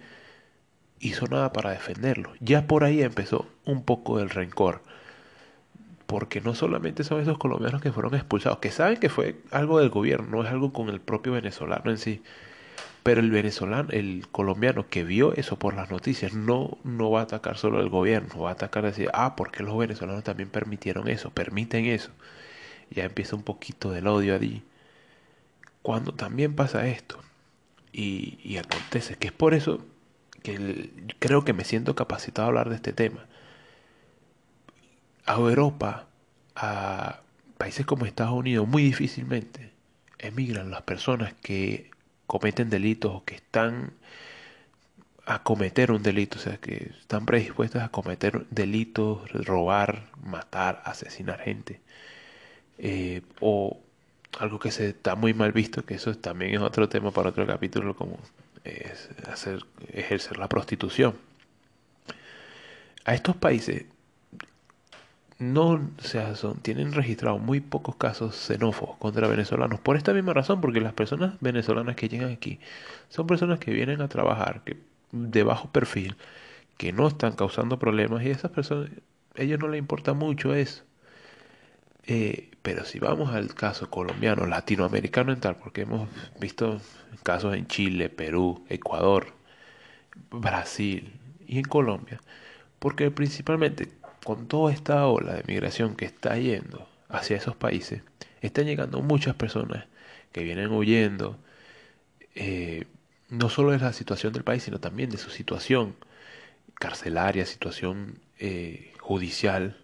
hizo 1.00 1.26
nada 1.26 1.52
para 1.52 1.70
defenderlos. 1.70 2.36
Ya 2.40 2.66
por 2.66 2.84
ahí 2.84 3.02
empezó 3.02 3.46
un 3.66 3.84
poco 3.84 4.18
el 4.20 4.30
rencor. 4.30 4.82
Porque 6.08 6.40
no 6.40 6.54
solamente 6.54 7.04
son 7.04 7.20
esos 7.20 7.36
colombianos 7.36 7.82
que 7.82 7.92
fueron 7.92 8.14
expulsados, 8.14 8.60
que 8.60 8.70
saben 8.70 8.98
que 8.98 9.10
fue 9.10 9.42
algo 9.50 9.78
del 9.78 9.90
gobierno, 9.90 10.26
no 10.26 10.42
es 10.42 10.50
algo 10.50 10.72
con 10.72 10.88
el 10.88 11.02
propio 11.02 11.34
venezolano 11.34 11.90
en 11.90 11.98
sí, 11.98 12.22
pero 13.02 13.20
el 13.20 13.30
venezolano, 13.30 13.90
el 13.90 14.26
colombiano 14.32 14.88
que 14.88 15.04
vio 15.04 15.34
eso 15.34 15.58
por 15.58 15.74
las 15.74 15.90
noticias, 15.90 16.32
no, 16.32 16.78
no 16.82 17.10
va 17.10 17.20
a 17.20 17.22
atacar 17.24 17.58
solo 17.58 17.78
al 17.78 17.90
gobierno, 17.90 18.40
va 18.40 18.48
a 18.48 18.52
atacar 18.54 18.86
a 18.86 18.88
decir, 18.88 19.10
ah, 19.12 19.36
porque 19.36 19.62
los 19.62 19.76
venezolanos 19.76 20.24
también 20.24 20.48
permitieron 20.48 21.08
eso, 21.08 21.28
permiten 21.28 21.84
eso. 21.84 22.10
Ya 22.90 23.04
empieza 23.04 23.36
un 23.36 23.42
poquito 23.42 23.90
del 23.90 24.06
odio 24.06 24.34
allí. 24.34 24.62
Cuando 25.82 26.12
también 26.14 26.54
pasa 26.56 26.88
esto, 26.88 27.18
y, 27.92 28.38
y 28.42 28.56
acontece, 28.56 29.16
que 29.16 29.26
es 29.26 29.32
por 29.34 29.52
eso 29.52 29.84
que 30.42 30.90
creo 31.18 31.44
que 31.44 31.52
me 31.52 31.64
siento 31.64 31.94
capacitado 31.94 32.46
a 32.46 32.48
hablar 32.48 32.70
de 32.70 32.76
este 32.76 32.94
tema 32.94 33.26
a 35.28 35.34
Europa, 35.34 36.06
a 36.56 37.20
países 37.58 37.84
como 37.84 38.06
Estados 38.06 38.32
Unidos, 38.32 38.66
muy 38.66 38.82
difícilmente 38.82 39.72
emigran 40.18 40.70
las 40.70 40.82
personas 40.82 41.34
que 41.42 41.90
cometen 42.26 42.70
delitos 42.70 43.12
o 43.14 43.24
que 43.24 43.34
están 43.36 43.92
a 45.26 45.42
cometer 45.42 45.92
un 45.92 46.02
delito, 46.02 46.38
o 46.38 46.40
sea, 46.40 46.56
que 46.56 46.92
están 46.98 47.26
predispuestas 47.26 47.82
a 47.82 47.90
cometer 47.90 48.46
delitos, 48.50 49.30
robar, 49.30 50.10
matar, 50.22 50.80
asesinar 50.86 51.40
gente. 51.40 51.82
Eh, 52.78 53.20
o 53.40 53.78
algo 54.38 54.58
que 54.58 54.70
se 54.70 54.88
está 54.88 55.14
muy 55.14 55.34
mal 55.34 55.52
visto, 55.52 55.84
que 55.84 55.94
eso 55.94 56.14
también 56.16 56.54
es 56.54 56.60
otro 56.60 56.88
tema 56.88 57.10
para 57.10 57.28
otro 57.28 57.46
capítulo, 57.46 57.94
como 57.94 58.18
es 58.64 59.10
hacer, 59.30 59.66
ejercer 59.92 60.38
la 60.38 60.48
prostitución. 60.48 61.16
A 63.04 63.14
estos 63.14 63.36
países 63.36 63.84
no, 65.38 65.70
o 65.98 66.02
sea, 66.02 66.34
son, 66.34 66.60
tienen 66.60 66.92
registrados 66.92 67.40
muy 67.40 67.60
pocos 67.60 67.96
casos 67.96 68.34
xenófobos 68.36 68.96
contra 68.98 69.28
venezolanos. 69.28 69.80
Por 69.80 69.96
esta 69.96 70.12
misma 70.12 70.34
razón, 70.34 70.60
porque 70.60 70.80
las 70.80 70.94
personas 70.94 71.34
venezolanas 71.40 71.96
que 71.96 72.08
llegan 72.08 72.32
aquí 72.32 72.58
son 73.08 73.26
personas 73.26 73.58
que 73.60 73.72
vienen 73.72 74.00
a 74.02 74.08
trabajar 74.08 74.62
que, 74.64 74.78
de 75.12 75.42
bajo 75.44 75.70
perfil, 75.70 76.16
que 76.78 76.92
no 76.92 77.08
están 77.08 77.34
causando 77.36 77.78
problemas 77.78 78.24
y 78.24 78.28
a 78.30 78.32
esas 78.32 78.52
personas, 78.52 78.90
a 79.36 79.42
ellos 79.42 79.60
no 79.60 79.68
les 79.68 79.80
importa 79.80 80.14
mucho 80.14 80.54
eso. 80.54 80.84
Eh, 82.06 82.50
pero 82.62 82.84
si 82.84 82.98
vamos 82.98 83.34
al 83.34 83.54
caso 83.54 83.90
colombiano, 83.90 84.46
latinoamericano 84.46 85.32
en 85.32 85.40
tal, 85.40 85.56
porque 85.56 85.82
hemos 85.82 86.08
visto 86.40 86.80
casos 87.22 87.54
en 87.54 87.66
Chile, 87.66 88.08
Perú, 88.08 88.64
Ecuador, 88.68 89.34
Brasil 90.30 91.12
y 91.46 91.58
en 91.58 91.64
Colombia, 91.64 92.20
porque 92.78 93.10
principalmente 93.10 93.97
con 94.28 94.46
toda 94.46 94.74
esta 94.74 95.06
ola 95.06 95.32
de 95.32 95.42
migración 95.46 95.96
que 95.96 96.04
está 96.04 96.36
yendo 96.36 96.86
hacia 97.08 97.38
esos 97.38 97.56
países, 97.56 98.02
están 98.42 98.66
llegando 98.66 99.00
muchas 99.00 99.34
personas 99.34 99.86
que 100.32 100.44
vienen 100.44 100.70
huyendo, 100.70 101.38
eh, 102.34 102.84
no 103.30 103.48
solo 103.48 103.70
de 103.70 103.78
la 103.78 103.94
situación 103.94 104.34
del 104.34 104.44
país, 104.44 104.62
sino 104.64 104.80
también 104.80 105.08
de 105.08 105.16
su 105.16 105.30
situación 105.30 105.96
carcelaria, 106.74 107.46
situación 107.46 108.18
eh, 108.38 108.92
judicial. 109.00 109.78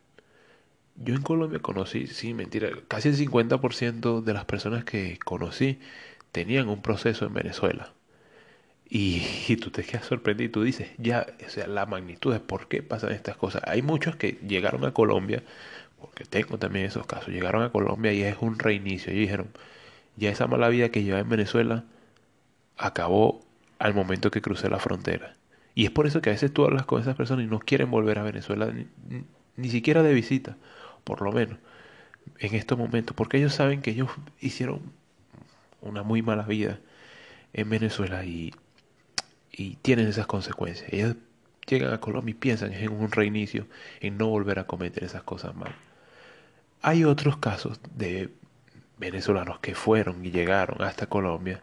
Yo 0.96 1.14
en 1.14 1.22
Colombia 1.22 1.60
conocí, 1.60 2.06
sí, 2.06 2.34
mentira, 2.34 2.68
casi 2.86 3.08
el 3.08 3.16
50% 3.16 4.20
de 4.20 4.34
las 4.34 4.44
personas 4.44 4.84
que 4.84 5.18
conocí 5.24 5.80
tenían 6.32 6.68
un 6.68 6.82
proceso 6.82 7.24
en 7.24 7.32
Venezuela. 7.32 7.94
Y, 9.48 9.56
tú 9.56 9.70
te 9.70 9.82
quedas 9.82 10.06
sorprendido 10.06 10.48
y 10.48 10.52
tú 10.52 10.62
dices, 10.62 10.88
ya, 10.98 11.26
o 11.44 11.50
sea, 11.50 11.66
la 11.66 11.86
magnitud 11.86 12.32
de 12.32 12.40
por 12.40 12.68
qué 12.68 12.82
pasan 12.82 13.12
estas 13.12 13.36
cosas. 13.36 13.62
Hay 13.66 13.82
muchos 13.82 14.16
que 14.16 14.38
llegaron 14.46 14.84
a 14.84 14.92
Colombia, 14.92 15.42
porque 16.00 16.24
tengo 16.24 16.58
también 16.58 16.86
esos 16.86 17.06
casos, 17.06 17.28
llegaron 17.28 17.62
a 17.62 17.70
Colombia 17.70 18.12
y 18.12 18.22
es 18.22 18.36
un 18.40 18.58
reinicio. 18.58 19.12
Y 19.12 19.16
dijeron, 19.16 19.48
ya 20.16 20.30
esa 20.30 20.46
mala 20.46 20.68
vida 20.68 20.90
que 20.90 21.02
llevaba 21.02 21.22
en 21.22 21.28
Venezuela 21.28 21.84
acabó 22.76 23.42
al 23.78 23.94
momento 23.94 24.30
que 24.30 24.40
crucé 24.42 24.68
la 24.68 24.78
frontera. 24.78 25.34
Y 25.74 25.84
es 25.84 25.90
por 25.90 26.06
eso 26.06 26.20
que 26.22 26.30
a 26.30 26.32
veces 26.32 26.52
tú 26.52 26.64
hablas 26.64 26.86
con 26.86 27.00
esas 27.00 27.16
personas 27.16 27.44
y 27.44 27.48
no 27.48 27.58
quieren 27.58 27.90
volver 27.90 28.18
a 28.18 28.22
Venezuela, 28.22 28.72
ni, 29.56 29.70
siquiera 29.70 30.02
de 30.02 30.14
visita, 30.14 30.56
por 31.04 31.22
lo 31.22 31.32
menos, 31.32 31.58
en 32.38 32.54
estos 32.54 32.78
momentos, 32.78 33.16
porque 33.16 33.38
ellos 33.38 33.54
saben 33.54 33.82
que 33.82 33.90
ellos 33.90 34.10
hicieron 34.40 34.80
una 35.80 36.02
muy 36.02 36.22
mala 36.22 36.44
vida 36.44 36.78
en 37.52 37.68
Venezuela 37.70 38.24
y 38.24 38.52
y 39.56 39.76
tienen 39.76 40.08
esas 40.08 40.26
consecuencias. 40.26 40.92
Ellos 40.92 41.16
llegan 41.66 41.92
a 41.92 42.00
Colombia 42.00 42.32
y 42.32 42.34
piensan 42.34 42.72
en 42.72 42.92
un 42.92 43.10
reinicio, 43.10 43.66
en 44.00 44.18
no 44.18 44.28
volver 44.28 44.58
a 44.58 44.66
cometer 44.66 45.04
esas 45.04 45.22
cosas 45.22 45.54
mal. 45.54 45.74
Hay 46.82 47.04
otros 47.04 47.38
casos 47.38 47.80
de 47.96 48.30
venezolanos 48.98 49.60
que 49.60 49.74
fueron 49.74 50.24
y 50.24 50.30
llegaron 50.30 50.82
hasta 50.82 51.06
Colombia 51.06 51.62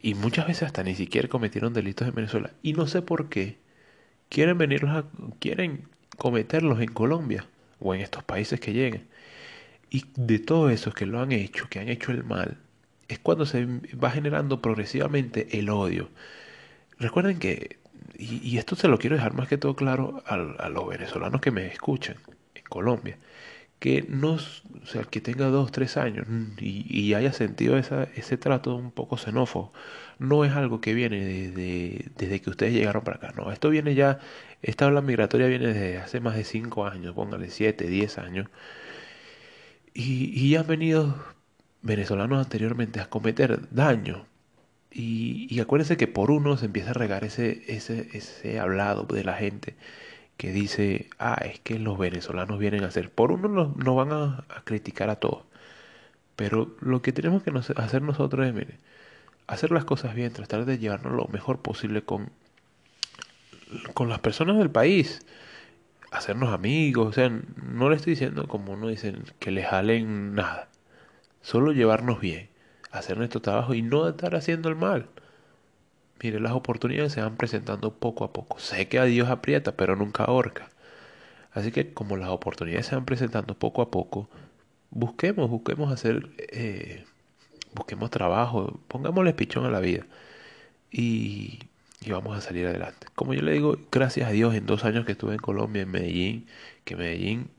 y 0.00 0.14
muchas 0.14 0.46
veces 0.46 0.64
hasta 0.64 0.82
ni 0.82 0.94
siquiera 0.94 1.28
cometieron 1.28 1.74
delitos 1.74 2.08
en 2.08 2.14
Venezuela 2.14 2.52
y 2.62 2.72
no 2.72 2.86
sé 2.86 3.02
por 3.02 3.28
qué 3.28 3.58
quieren 4.28 4.58
venirlos 4.58 4.90
a, 4.92 5.04
quieren 5.40 5.88
cometerlos 6.16 6.80
en 6.80 6.92
Colombia 6.92 7.46
o 7.80 7.94
en 7.94 8.00
estos 8.02 8.24
países 8.24 8.60
que 8.60 8.72
lleguen. 8.72 9.08
Y 9.90 10.04
de 10.16 10.38
todos 10.38 10.72
esos 10.72 10.94
que 10.94 11.06
lo 11.06 11.20
han 11.20 11.32
hecho, 11.32 11.68
que 11.68 11.80
han 11.80 11.88
hecho 11.88 12.12
el 12.12 12.24
mal, 12.24 12.58
es 13.08 13.18
cuando 13.18 13.46
se 13.46 13.66
va 14.02 14.10
generando 14.10 14.62
progresivamente 14.62 15.58
el 15.58 15.68
odio. 15.70 16.10
Recuerden 17.00 17.38
que, 17.38 17.78
y, 18.18 18.58
esto 18.58 18.76
se 18.76 18.86
lo 18.86 18.98
quiero 18.98 19.16
dejar 19.16 19.32
más 19.34 19.48
que 19.48 19.56
todo 19.56 19.74
claro 19.74 20.22
a, 20.26 20.36
los 20.68 20.88
venezolanos 20.88 21.40
que 21.40 21.50
me 21.50 21.66
escuchan 21.66 22.16
en 22.54 22.62
Colombia, 22.64 23.18
que 23.78 24.04
no, 24.08 24.34
o 24.34 24.86
sea, 24.86 25.04
que 25.04 25.22
tenga 25.22 25.46
dos, 25.48 25.72
tres 25.72 25.96
años 25.96 26.26
y, 26.60 27.14
haya 27.14 27.32
sentido 27.32 27.78
ese 27.78 28.36
trato 28.38 28.76
un 28.76 28.92
poco 28.92 29.16
xenófobo, 29.16 29.72
no 30.18 30.44
es 30.44 30.52
algo 30.52 30.82
que 30.82 30.92
viene 30.94 31.24
desde, 31.24 32.10
desde 32.16 32.40
que 32.42 32.50
ustedes 32.50 32.74
llegaron 32.74 33.02
para 33.04 33.16
acá, 33.16 33.32
no, 33.36 33.50
esto 33.52 33.70
viene 33.70 33.94
ya, 33.94 34.18
esta 34.62 34.86
ola 34.86 35.00
migratoria 35.00 35.46
viene 35.48 35.68
desde 35.68 35.98
hace 35.98 36.20
más 36.20 36.36
de 36.36 36.44
cinco 36.44 36.86
años, 36.86 37.14
póngale 37.14 37.50
siete, 37.50 37.86
diez 37.88 38.18
años, 38.18 38.48
y, 39.94 40.38
y 40.38 40.56
han 40.56 40.66
venido 40.66 41.16
venezolanos 41.82 42.44
anteriormente 42.44 43.00
a 43.00 43.08
cometer 43.08 43.60
daño 43.70 44.26
y, 44.92 45.60
acuérdense 45.60 45.96
que 45.96 46.08
por 46.08 46.30
uno 46.30 46.56
se 46.56 46.66
empieza 46.66 46.90
a 46.90 46.94
regar 46.94 47.24
ese, 47.24 47.62
ese, 47.68 48.08
ese 48.12 48.58
hablado 48.58 49.04
de 49.04 49.24
la 49.24 49.34
gente 49.34 49.76
que 50.36 50.52
dice, 50.52 51.08
ah, 51.18 51.38
es 51.44 51.60
que 51.60 51.78
los 51.78 51.98
venezolanos 51.98 52.58
vienen 52.58 52.84
a 52.84 52.88
hacer. 52.88 53.10
Por 53.10 53.32
uno 53.32 53.48
nos, 53.48 53.96
van 53.96 54.12
a, 54.12 54.44
criticar 54.64 55.10
a 55.10 55.16
todos. 55.16 55.44
Pero 56.36 56.76
lo 56.80 57.02
que 57.02 57.12
tenemos 57.12 57.42
que 57.42 57.52
hacer 57.76 58.02
nosotros 58.02 58.46
es, 58.48 58.66
hacer 59.46 59.70
las 59.70 59.84
cosas 59.84 60.14
bien, 60.14 60.32
tratar 60.32 60.64
de 60.64 60.78
llevarnos 60.78 61.12
lo 61.12 61.26
mejor 61.28 61.60
posible 61.60 62.02
con, 62.02 62.30
con 63.94 64.08
las 64.08 64.20
personas 64.20 64.58
del 64.58 64.70
país. 64.70 65.20
Hacernos 66.10 66.52
amigos, 66.52 67.08
o 67.08 67.12
sea, 67.12 67.30
no 67.72 67.90
le 67.90 67.96
estoy 67.96 68.14
diciendo 68.14 68.48
como 68.48 68.72
uno 68.72 68.88
dice 68.88 69.14
que 69.38 69.50
le 69.52 69.62
jalen 69.62 70.34
nada. 70.34 70.68
Solo 71.42 71.72
llevarnos 71.72 72.20
bien 72.20 72.49
hacer 72.90 73.18
nuestro 73.18 73.40
trabajo 73.40 73.74
y 73.74 73.82
no 73.82 74.08
estar 74.08 74.34
haciendo 74.34 74.68
el 74.68 74.76
mal. 74.76 75.08
Mire, 76.22 76.40
las 76.40 76.52
oportunidades 76.52 77.12
se 77.12 77.22
van 77.22 77.36
presentando 77.36 77.94
poco 77.94 78.24
a 78.24 78.32
poco. 78.32 78.58
Sé 78.58 78.88
que 78.88 78.98
a 78.98 79.04
Dios 79.04 79.28
aprieta, 79.30 79.76
pero 79.76 79.96
nunca 79.96 80.24
ahorca. 80.24 80.70
Así 81.52 81.72
que 81.72 81.92
como 81.94 82.16
las 82.16 82.28
oportunidades 82.30 82.86
se 82.86 82.94
van 82.94 83.06
presentando 83.06 83.54
poco 83.54 83.82
a 83.82 83.90
poco, 83.90 84.28
busquemos, 84.90 85.50
busquemos 85.50 85.92
hacer, 85.92 86.30
eh, 86.38 87.04
busquemos 87.74 88.10
trabajo, 88.10 88.80
pongámosle 88.88 89.34
pichón 89.34 89.64
a 89.66 89.70
la 89.70 89.80
vida 89.80 90.06
y, 90.90 91.60
y, 92.00 92.10
vamos 92.10 92.36
a 92.38 92.40
salir 92.40 92.66
adelante. 92.66 93.08
Como 93.14 93.34
yo 93.34 93.42
le 93.42 93.52
digo, 93.52 93.78
gracias 93.90 94.28
a 94.28 94.32
Dios 94.32 94.54
en 94.54 94.66
dos 94.66 94.84
años 94.84 95.06
que 95.06 95.12
estuve 95.12 95.32
en 95.34 95.40
Colombia, 95.40 95.82
en 95.82 95.90
Medellín, 95.90 96.46
que 96.84 96.96
Medellín 96.96 97.50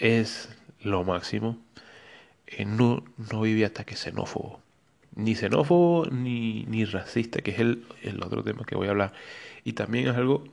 es 0.00 0.48
lo 0.82 1.04
máximo, 1.04 1.58
eh, 2.46 2.64
no, 2.64 3.04
no 3.30 3.42
viví 3.42 3.64
ataques 3.64 4.00
xenófobos 4.00 4.63
ni 5.16 5.34
xenófobo 5.34 6.06
ni, 6.10 6.64
ni 6.64 6.84
racista, 6.84 7.40
que 7.40 7.52
es 7.52 7.58
el, 7.60 7.84
el, 8.02 8.22
otro 8.22 8.42
tema 8.42 8.64
que 8.64 8.76
voy 8.76 8.88
a 8.88 8.90
hablar. 8.90 9.12
Y 9.64 9.72
también 9.72 10.08
es 10.08 10.16
algo, 10.16 10.44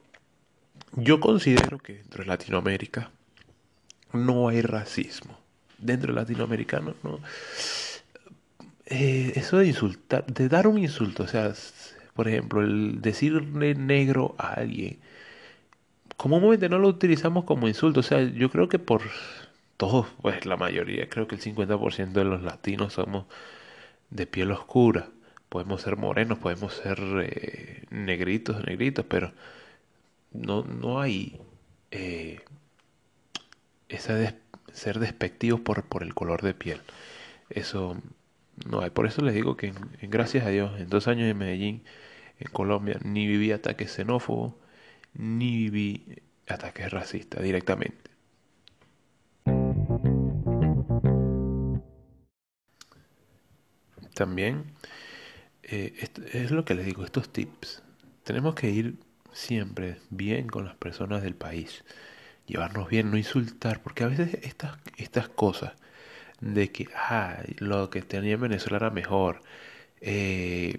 yo 0.93 1.19
considero 1.19 1.79
que 1.79 1.93
dentro 1.93 2.23
de 2.23 2.29
Latinoamérica 2.29 3.11
no 4.13 4.49
hay 4.49 4.61
racismo. 4.61 5.37
Dentro 5.77 6.13
de 6.13 6.19
latinoamericano 6.19 6.93
no. 7.03 7.19
Eh, 8.85 9.33
eso 9.35 9.57
de 9.57 9.67
insultar, 9.67 10.25
de 10.25 10.49
dar 10.49 10.67
un 10.67 10.77
insulto, 10.77 11.23
o 11.23 11.27
sea, 11.27 11.53
por 12.13 12.27
ejemplo, 12.27 12.61
el 12.61 13.01
decirle 13.01 13.73
negro 13.73 14.35
a 14.37 14.53
alguien, 14.53 14.99
comúnmente 16.17 16.67
no 16.67 16.77
lo 16.77 16.89
utilizamos 16.89 17.45
como 17.45 17.67
insulto, 17.67 18.01
o 18.01 18.03
sea, 18.03 18.21
yo 18.21 18.49
creo 18.51 18.67
que 18.67 18.79
por 18.79 19.01
todos, 19.77 20.07
pues 20.21 20.45
la 20.45 20.57
mayoría, 20.57 21.07
creo 21.09 21.27
que 21.27 21.35
el 21.35 21.41
50% 21.41 22.11
de 22.11 22.25
los 22.25 22.43
latinos 22.43 22.93
somos 22.93 23.25
de 24.11 24.27
piel 24.27 24.51
oscura. 24.51 25.09
Podemos 25.49 25.81
ser 25.81 25.97
morenos, 25.97 26.37
podemos 26.39 26.73
ser 26.75 26.99
eh, 27.23 27.83
negritos, 27.89 28.63
negritos, 28.65 29.05
pero 29.07 29.33
no, 30.31 30.63
no 30.63 31.01
hay 31.01 31.41
eh, 31.91 32.39
ser 33.89 34.99
despectivos 34.99 35.61
por, 35.61 35.83
por 35.83 36.03
el 36.03 36.13
color 36.13 36.41
de 36.41 36.53
piel. 36.53 36.81
Eso 37.49 37.97
no 38.69 38.81
hay. 38.81 38.89
Por 38.91 39.07
eso 39.07 39.21
les 39.23 39.33
digo 39.33 39.57
que 39.57 39.73
gracias 40.01 40.45
a 40.45 40.49
Dios, 40.49 40.79
en 40.79 40.89
dos 40.89 41.07
años 41.07 41.29
en 41.29 41.37
Medellín, 41.37 41.83
en 42.39 42.51
Colombia, 42.51 42.99
ni 43.03 43.27
viví 43.27 43.51
ataques 43.51 43.91
xenófobos, 43.91 44.53
ni 45.13 45.69
viví 45.69 46.21
ataques 46.47 46.91
racistas 46.91 47.43
directamente. 47.43 48.10
También 54.21 54.65
eh, 55.63 56.07
es 56.31 56.51
lo 56.51 56.63
que 56.63 56.75
les 56.75 56.85
digo, 56.85 57.03
estos 57.03 57.33
tips. 57.33 57.81
Tenemos 58.23 58.53
que 58.53 58.69
ir 58.69 58.99
siempre 59.33 59.97
bien 60.11 60.45
con 60.45 60.63
las 60.63 60.75
personas 60.75 61.23
del 61.23 61.33
país. 61.33 61.83
Llevarnos 62.45 62.87
bien, 62.87 63.09
no 63.09 63.17
insultar, 63.17 63.81
porque 63.81 64.03
a 64.03 64.07
veces 64.09 64.37
estas, 64.43 64.77
estas 64.97 65.27
cosas 65.27 65.73
de 66.39 66.71
que 66.71 66.87
ah, 66.95 67.39
lo 67.57 67.89
que 67.89 68.03
tenía 68.03 68.33
en 68.35 68.41
Venezuela 68.41 68.77
era 68.77 68.89
mejor, 68.91 69.41
eh, 70.01 70.77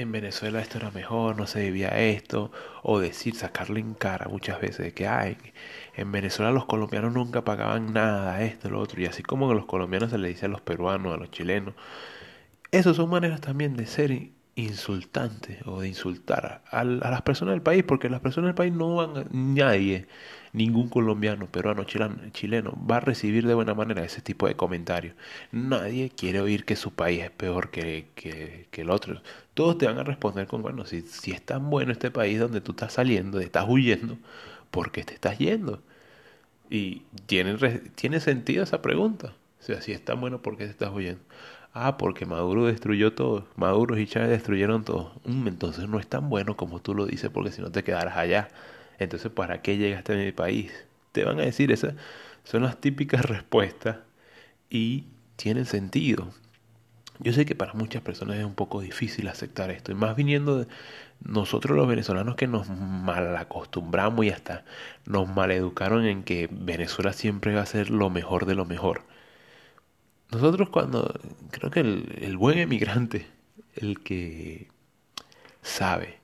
en 0.00 0.12
Venezuela 0.12 0.60
esto 0.60 0.78
era 0.78 0.90
mejor, 0.90 1.36
no 1.36 1.46
se 1.46 1.60
debía 1.60 1.98
esto, 2.00 2.50
o 2.82 2.98
decir, 2.98 3.34
sacarle 3.36 3.80
en 3.80 3.94
cara 3.94 4.28
muchas 4.28 4.60
veces 4.60 4.78
de 4.78 4.94
que 4.94 5.06
ay, 5.06 5.36
en 5.94 6.12
Venezuela 6.12 6.50
los 6.52 6.66
colombianos 6.66 7.12
nunca 7.12 7.44
pagaban 7.44 7.92
nada, 7.92 8.42
esto, 8.42 8.70
lo 8.70 8.80
otro, 8.80 9.00
y 9.00 9.06
así 9.06 9.22
como 9.22 9.50
a 9.50 9.54
los 9.54 9.66
colombianos 9.66 10.10
se 10.10 10.18
le 10.18 10.28
dice 10.28 10.46
a 10.46 10.48
los 10.48 10.60
peruanos, 10.60 11.14
a 11.14 11.18
los 11.18 11.30
chilenos, 11.30 11.74
esas 12.72 12.96
son 12.96 13.10
maneras 13.10 13.40
también 13.40 13.76
de 13.76 13.86
ser 13.86 14.30
insultantes 14.60 15.58
o 15.66 15.80
de 15.80 15.88
insultar 15.88 16.62
a, 16.70 16.80
a, 16.80 16.84
las 16.84 17.22
personas 17.22 17.52
del 17.54 17.62
país, 17.62 17.84
porque 17.84 18.08
las 18.08 18.20
personas 18.20 18.48
del 18.48 18.54
país 18.54 18.72
no 18.72 18.96
van, 18.96 19.26
nadie, 19.32 20.06
ningún 20.52 20.88
colombiano, 20.88 21.46
peruano, 21.46 21.84
chileno, 21.84 22.16
chileno 22.32 22.78
va 22.90 22.96
a 22.98 23.00
recibir 23.00 23.46
de 23.46 23.54
buena 23.54 23.74
manera 23.74 24.04
ese 24.04 24.20
tipo 24.22 24.46
de 24.48 24.56
comentarios. 24.56 25.14
Nadie 25.52 26.10
quiere 26.10 26.40
oír 26.40 26.64
que 26.64 26.76
su 26.76 26.92
país 26.92 27.22
es 27.22 27.30
peor 27.30 27.70
que, 27.70 28.08
que, 28.14 28.66
que 28.70 28.82
el 28.82 28.90
otro. 28.90 29.22
Todos 29.54 29.78
te 29.78 29.86
van 29.86 29.98
a 29.98 30.04
responder 30.04 30.46
con, 30.46 30.62
bueno, 30.62 30.86
si, 30.86 31.02
si 31.02 31.32
es 31.32 31.42
tan 31.42 31.70
bueno 31.70 31.92
este 31.92 32.10
país 32.10 32.38
donde 32.38 32.60
tú 32.60 32.72
estás 32.72 32.92
saliendo, 32.94 33.40
estás 33.40 33.66
huyendo, 33.68 34.18
¿por 34.70 34.92
qué 34.92 35.04
te 35.04 35.14
estás 35.14 35.38
yendo? 35.38 35.82
Y 36.70 37.02
tiene, 37.26 37.56
tiene 37.94 38.20
sentido 38.20 38.62
esa 38.64 38.82
pregunta. 38.82 39.34
O 39.60 39.62
sea, 39.62 39.82
si 39.82 39.92
es 39.92 40.04
tan 40.04 40.20
bueno, 40.20 40.40
¿por 40.42 40.56
qué 40.56 40.64
te 40.64 40.70
estás 40.70 40.90
huyendo? 40.92 41.22
Ah, 41.72 41.96
porque 41.98 42.26
Maduro 42.26 42.66
destruyó 42.66 43.12
todo. 43.14 43.46
Maduro 43.56 43.96
y 43.98 44.06
Chávez 44.06 44.30
destruyeron 44.30 44.84
todo. 44.84 45.12
Mm, 45.24 45.46
entonces 45.48 45.88
no 45.88 45.98
es 46.00 46.06
tan 46.08 46.28
bueno 46.28 46.56
como 46.56 46.80
tú 46.80 46.94
lo 46.94 47.06
dices, 47.06 47.30
porque 47.30 47.52
si 47.52 47.62
no 47.62 47.70
te 47.70 47.84
quedarás 47.84 48.16
allá. 48.16 48.48
Entonces, 48.98 49.30
¿para 49.32 49.62
qué 49.62 49.76
llegaste 49.76 50.12
a 50.14 50.16
mi 50.16 50.32
país? 50.32 50.72
Te 51.12 51.24
van 51.24 51.38
a 51.40 51.42
decir, 51.44 51.70
esas 51.72 51.94
son 52.44 52.62
las 52.62 52.80
típicas 52.80 53.24
respuestas 53.24 53.98
y 54.70 55.06
tienen 55.36 55.66
sentido. 55.66 56.28
Yo 57.20 57.32
sé 57.32 57.46
que 57.46 57.54
para 57.54 57.74
muchas 57.74 58.02
personas 58.02 58.38
es 58.38 58.44
un 58.44 58.54
poco 58.54 58.80
difícil 58.80 59.28
aceptar 59.28 59.70
esto, 59.70 59.92
y 59.92 59.94
más 59.94 60.16
viniendo 60.16 60.60
de 60.60 60.68
nosotros 61.24 61.76
los 61.76 61.88
venezolanos 61.88 62.36
que 62.36 62.46
nos 62.48 62.68
malacostumbramos 62.70 64.24
y 64.26 64.30
hasta 64.30 64.64
nos 65.06 65.28
maleducaron 65.28 66.06
en 66.06 66.24
que 66.24 66.48
Venezuela 66.50 67.12
siempre 67.12 67.54
va 67.54 67.62
a 67.62 67.66
ser 67.66 67.90
lo 67.90 68.10
mejor 68.10 68.46
de 68.46 68.54
lo 68.54 68.64
mejor. 68.66 69.02
Nosotros 70.32 70.68
cuando, 70.70 71.12
creo 71.50 71.70
que 71.70 71.80
el, 71.80 72.36
buen 72.36 72.58
emigrante, 72.58 73.26
el 73.74 74.00
que 74.00 74.68
sabe 75.62 76.18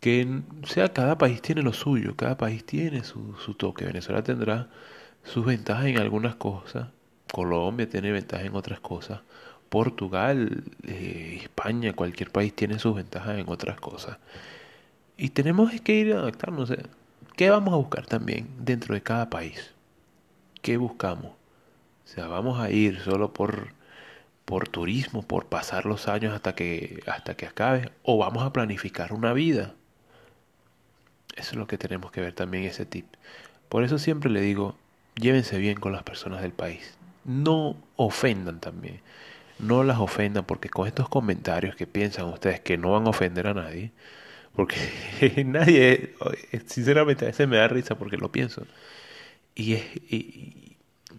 que 0.00 0.42
sea 0.64 0.92
cada 0.92 1.18
país 1.18 1.42
tiene 1.42 1.62
lo 1.62 1.72
suyo, 1.72 2.16
cada 2.16 2.36
país 2.36 2.64
tiene 2.64 3.04
su, 3.04 3.36
su 3.36 3.54
toque. 3.54 3.84
Venezuela 3.84 4.22
tendrá 4.22 4.68
sus 5.24 5.44
ventajas 5.44 5.86
en 5.86 5.98
algunas 5.98 6.36
cosas, 6.36 6.88
Colombia 7.32 7.88
tiene 7.88 8.10
ventajas 8.12 8.46
en 8.46 8.54
otras 8.54 8.80
cosas, 8.80 9.20
Portugal, 9.68 10.64
eh, 10.86 11.38
España, 11.42 11.92
cualquier 11.92 12.30
país 12.30 12.54
tiene 12.54 12.78
sus 12.78 12.94
ventajas 12.94 13.38
en 13.38 13.48
otras 13.48 13.78
cosas. 13.80 14.18
Y 15.16 15.30
tenemos 15.30 15.70
que 15.82 15.94
ir 15.94 16.12
a 16.14 16.20
adaptarnos. 16.20 16.72
¿Qué 17.36 17.50
vamos 17.50 17.72
a 17.74 17.76
buscar 17.76 18.06
también 18.06 18.48
dentro 18.58 18.94
de 18.94 19.02
cada 19.02 19.30
país? 19.30 19.72
¿Qué 20.62 20.76
buscamos? 20.76 21.39
O 22.10 22.12
sea, 22.12 22.26
vamos 22.26 22.58
a 22.58 22.70
ir 22.70 22.98
solo 22.98 23.32
por, 23.32 23.68
por 24.44 24.68
turismo, 24.68 25.22
por 25.22 25.46
pasar 25.46 25.86
los 25.86 26.08
años 26.08 26.34
hasta 26.34 26.56
que, 26.56 27.04
hasta 27.06 27.36
que 27.36 27.46
acabe, 27.46 27.92
o 28.02 28.18
vamos 28.18 28.42
a 28.42 28.52
planificar 28.52 29.12
una 29.12 29.32
vida. 29.32 29.74
Eso 31.36 31.52
es 31.52 31.56
lo 31.56 31.68
que 31.68 31.78
tenemos 31.78 32.10
que 32.10 32.20
ver 32.20 32.32
también 32.32 32.64
ese 32.64 32.84
tip. 32.84 33.06
Por 33.68 33.84
eso 33.84 33.96
siempre 33.98 34.28
le 34.28 34.40
digo, 34.40 34.76
llévense 35.14 35.56
bien 35.58 35.78
con 35.78 35.92
las 35.92 36.02
personas 36.02 36.42
del 36.42 36.50
país. 36.52 36.98
No 37.24 37.76
ofendan 37.94 38.58
también. 38.58 39.00
No 39.60 39.84
las 39.84 39.98
ofendan 40.00 40.44
porque 40.44 40.68
con 40.68 40.88
estos 40.88 41.08
comentarios 41.08 41.76
que 41.76 41.86
piensan 41.86 42.26
ustedes 42.26 42.58
que 42.58 42.76
no 42.76 42.90
van 42.90 43.06
a 43.06 43.10
ofender 43.10 43.46
a 43.46 43.54
nadie, 43.54 43.92
porque 44.56 44.76
nadie, 45.46 46.14
sinceramente 46.66 47.24
a 47.26 47.28
veces 47.28 47.46
me 47.46 47.58
da 47.58 47.68
risa 47.68 47.96
porque 47.96 48.16
lo 48.16 48.32
pienso. 48.32 48.66
Y, 49.54 49.74
es, 49.74 49.84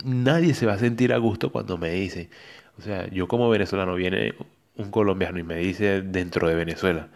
nadie 0.06 0.54
se 0.54 0.66
va 0.66 0.74
a 0.74 0.80
sentir 0.80 1.14
a 1.14 1.18
gusto 1.18 1.52
cuando 1.52 1.78
me 1.78 1.92
dice, 1.92 2.30
o 2.78 2.82
sea, 2.82 3.08
yo 3.10 3.28
como 3.28 3.50
venezolano 3.50 3.96
viene 3.96 4.34
un 4.78 4.92
colombiano 4.92 5.40
y 5.40 5.44
me 5.44 5.58
dice 5.58 6.02
dentro 6.02 6.48
de 6.48 6.56
Venezuela, 6.56 7.10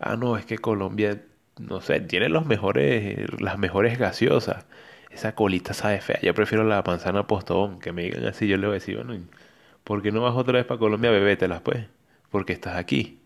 ah, 0.00 0.16
no, 0.16 0.36
es 0.36 0.46
que 0.46 0.58
Colombia 0.58 1.20
no 1.58 1.80
sé, 1.80 2.00
tiene 2.00 2.28
los 2.28 2.46
mejores, 2.46 3.40
las 3.40 3.58
mejores 3.58 3.98
gaseosas. 3.98 4.66
Esa 5.10 5.34
colita 5.34 5.74
sabe 5.74 6.00
fea. 6.00 6.20
Yo 6.22 6.34
prefiero 6.34 6.64
la 6.64 6.82
manzana 6.82 7.26
postón. 7.26 7.80
Que 7.80 7.92
me 7.92 8.02
digan 8.04 8.26
así, 8.26 8.48
yo 8.48 8.56
le 8.56 8.66
voy 8.66 8.74
a 8.74 8.80
decir, 8.80 8.96
bueno, 8.96 9.24
¿por 9.84 10.02
qué 10.02 10.12
no 10.12 10.22
vas 10.22 10.34
otra 10.36 10.54
vez 10.54 10.66
para 10.66 10.78
Colombia? 10.78 11.10
Bebételas, 11.10 11.62
pues. 11.62 11.86
Porque 12.30 12.52
estás 12.52 12.76
aquí. 12.76 13.20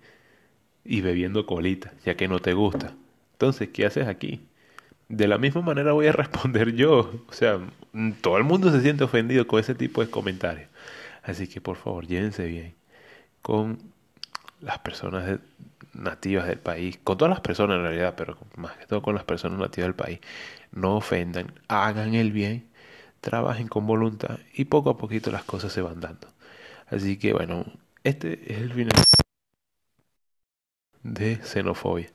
Y 0.84 1.00
bebiendo 1.02 1.46
colita, 1.46 1.92
ya 2.04 2.16
que 2.16 2.28
no 2.28 2.40
te 2.40 2.54
gusta. 2.54 2.94
Entonces, 3.34 3.70
¿qué 3.70 3.86
haces 3.86 4.08
aquí? 4.08 4.42
De 5.08 5.28
la 5.28 5.38
misma 5.38 5.62
manera 5.62 5.92
voy 5.92 6.06
a 6.08 6.12
responder 6.14 6.74
yo. 6.74 7.24
O 7.28 7.32
sea, 7.32 7.60
todo 8.22 8.38
el 8.38 8.44
mundo 8.44 8.70
se 8.72 8.81
siente 8.81 9.05
ofendido 9.05 9.46
con 9.46 9.61
ese 9.61 9.74
tipo 9.74 10.02
de 10.05 10.11
comentarios. 10.11 10.68
Así 11.22 11.48
que 11.48 11.61
por 11.61 11.76
favor, 11.76 12.07
llévense 12.07 12.46
bien 12.46 12.74
con 13.42 13.78
las 14.61 14.78
personas 14.81 15.40
nativas 15.94 16.46
del 16.48 16.59
país, 16.61 16.98
con 17.05 17.18
todas 17.18 17.31
las 17.31 17.40
personas 17.40 17.76
en 17.78 17.83
realidad, 17.85 18.14
pero 18.16 18.37
más 18.57 18.76
que 18.76 18.87
todo 18.87 19.02
con 19.02 19.14
las 19.14 19.24
personas 19.24 19.59
nativas 19.59 19.88
del 19.88 19.94
país, 19.96 20.20
no 20.72 20.96
ofendan, 20.96 21.52
hagan 21.68 22.14
el 22.14 22.33
bien, 22.33 22.68
trabajen 23.20 23.68
con 23.68 23.87
voluntad 23.87 24.38
y 24.55 24.66
poco 24.66 24.90
a 24.90 24.98
poquito 24.98 25.31
las 25.33 25.44
cosas 25.44 25.72
se 25.72 25.83
van 25.83 26.00
dando. 26.00 26.28
Así 26.88 27.18
que 27.18 27.33
bueno, 27.35 27.66
este 28.05 28.40
es 28.52 28.61
el 28.62 28.72
final 28.74 28.92
de 31.05 31.37
xenofobia. 31.44 32.11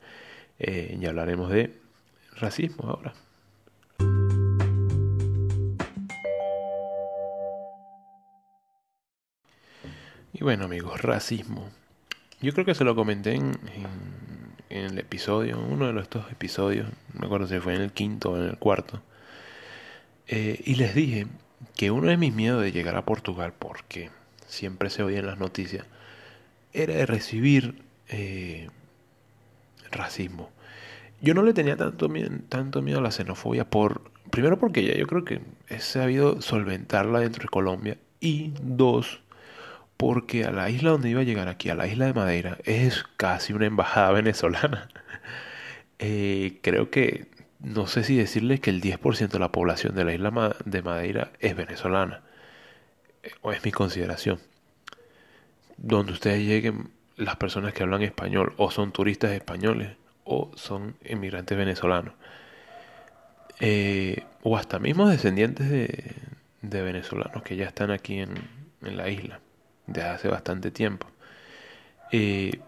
Eh, 0.59 0.97
ya 0.99 1.09
hablaremos 1.09 1.49
de 1.51 1.79
racismo 2.37 2.89
ahora. 2.89 3.13
Y 10.33 10.43
bueno 10.43 10.65
amigos, 10.65 11.01
racismo. 11.01 11.69
Yo 12.41 12.53
creo 12.53 12.65
que 12.65 12.75
se 12.75 12.83
lo 12.83 12.95
comenté 12.95 13.35
en, 13.35 13.57
el 14.69 14.99
episodio, 14.99 15.59
uno 15.59 15.91
de 15.91 16.01
estos 16.01 16.29
episodios, 16.31 16.87
no 17.13 17.21
me 17.21 17.25
acuerdo 17.25 17.47
si 17.47 17.59
fue 17.59 17.75
en 17.75 17.81
el 17.81 17.91
quinto 17.91 18.31
o 18.31 18.37
en 18.37 18.43
el 18.43 18.57
cuarto. 18.57 19.01
Eh, 20.27 20.61
y 20.65 20.75
les 20.75 20.93
dije 20.93 21.27
que 21.75 21.89
uno 21.89 22.09
de 22.09 22.17
mis 22.17 22.33
miedos 22.33 22.61
de 22.61 22.71
llegar 22.71 22.95
a 22.95 23.05
Portugal, 23.05 23.53
porque 23.57 24.11
siempre 24.45 24.89
se 24.89 25.03
oía 25.03 25.19
en 25.19 25.25
las 25.25 25.39
noticias, 25.39 25.85
era 26.73 26.93
de 26.93 27.05
recibir 27.05 27.81
eh, 28.09 28.69
racismo. 29.89 30.51
Yo 31.21 31.33
no 31.33 31.41
le 31.41 31.53
tenía 31.53 31.77
tanto 31.77 32.09
miedo, 32.09 32.29
tanto 32.49 32.81
miedo 32.81 32.99
a 32.99 33.01
la 33.01 33.11
xenofobia, 33.11 33.67
por, 33.67 34.11
primero 34.29 34.59
porque 34.59 34.83
ya 34.85 34.95
yo 34.95 35.07
creo 35.07 35.25
que 35.25 35.41
he 35.69 35.79
sabido 35.79 36.41
solventarla 36.41 37.21
dentro 37.21 37.43
de 37.43 37.49
Colombia, 37.49 37.97
y 38.19 38.51
dos, 38.61 39.21
porque 39.97 40.45
a 40.45 40.51
la 40.51 40.69
isla 40.69 40.91
donde 40.91 41.09
iba 41.09 41.21
a 41.21 41.25
llegar 41.25 41.47
aquí, 41.47 41.69
a 41.69 41.75
la 41.75 41.87
isla 41.87 42.05
de 42.05 42.13
Madeira, 42.13 42.57
es 42.63 43.03
casi 43.17 43.53
una 43.53 43.65
embajada 43.65 44.11
venezolana. 44.13 44.89
Eh, 45.99 46.59
creo 46.61 46.91
que, 46.91 47.27
no 47.59 47.87
sé 47.87 48.03
si 48.03 48.15
decirles 48.15 48.59
que 48.59 48.69
el 48.69 48.81
10% 48.81 49.29
de 49.29 49.39
la 49.39 49.51
población 49.51 49.95
de 49.95 50.05
la 50.05 50.13
isla 50.13 50.55
de 50.65 50.81
Madeira 50.83 51.31
es 51.39 51.55
venezolana, 51.55 52.21
eh, 53.23 53.31
o 53.41 53.51
es 53.51 53.65
mi 53.65 53.71
consideración. 53.71 54.39
Donde 55.77 56.13
ustedes 56.13 56.45
lleguen, 56.45 56.91
las 57.17 57.35
personas 57.37 57.73
que 57.73 57.83
hablan 57.83 58.03
español, 58.03 58.53
o 58.57 58.69
son 58.69 58.91
turistas 58.91 59.31
españoles, 59.31 59.97
o 60.23 60.51
son 60.55 60.95
inmigrantes 61.05 61.57
venezolanos, 61.57 62.13
eh, 63.59 64.23
o 64.43 64.57
hasta 64.57 64.77
mismos 64.77 65.09
descendientes 65.09 65.69
de, 65.69 66.13
venezolanos 66.61 67.41
que 67.43 67.55
ya 67.55 67.65
están 67.65 67.91
aquí 67.91 68.19
en 68.19 68.37
la 68.81 69.09
isla 69.09 69.39
desde 69.87 70.09
hace 70.09 70.27
bastante 70.29 70.71
tiempo. 70.71 71.07
Eh, 72.11 72.59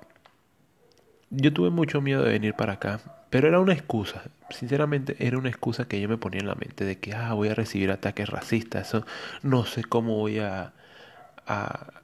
yo 1.29 1.53
tuve 1.53 1.69
mucho 1.69 2.01
miedo 2.01 2.23
de 2.23 2.32
venir 2.32 2.55
para 2.55 2.73
acá, 2.73 2.99
pero 3.29 3.47
era 3.47 3.60
una 3.60 3.73
excusa. 3.73 4.23
Sinceramente, 4.49 5.15
era 5.19 5.38
una 5.38 5.49
excusa 5.49 5.88
que 5.88 6.01
yo 6.01 6.10
me 6.10 6.17
ponía 6.17 6.39
en 6.41 6.47
la 6.47 6.55
mente 6.55 6.86
de 6.86 6.99
que, 6.99 7.13
ah, 7.13 7.34
voy 7.34 7.49
a 7.49 7.55
recibir 7.55 7.91
ataques 7.91 8.29
racistas, 8.29 8.95
no 9.43 9.65
sé 9.65 9.84
cómo 9.84 10.15
voy 10.15 10.39
a, 10.39 10.73
a 11.47 12.03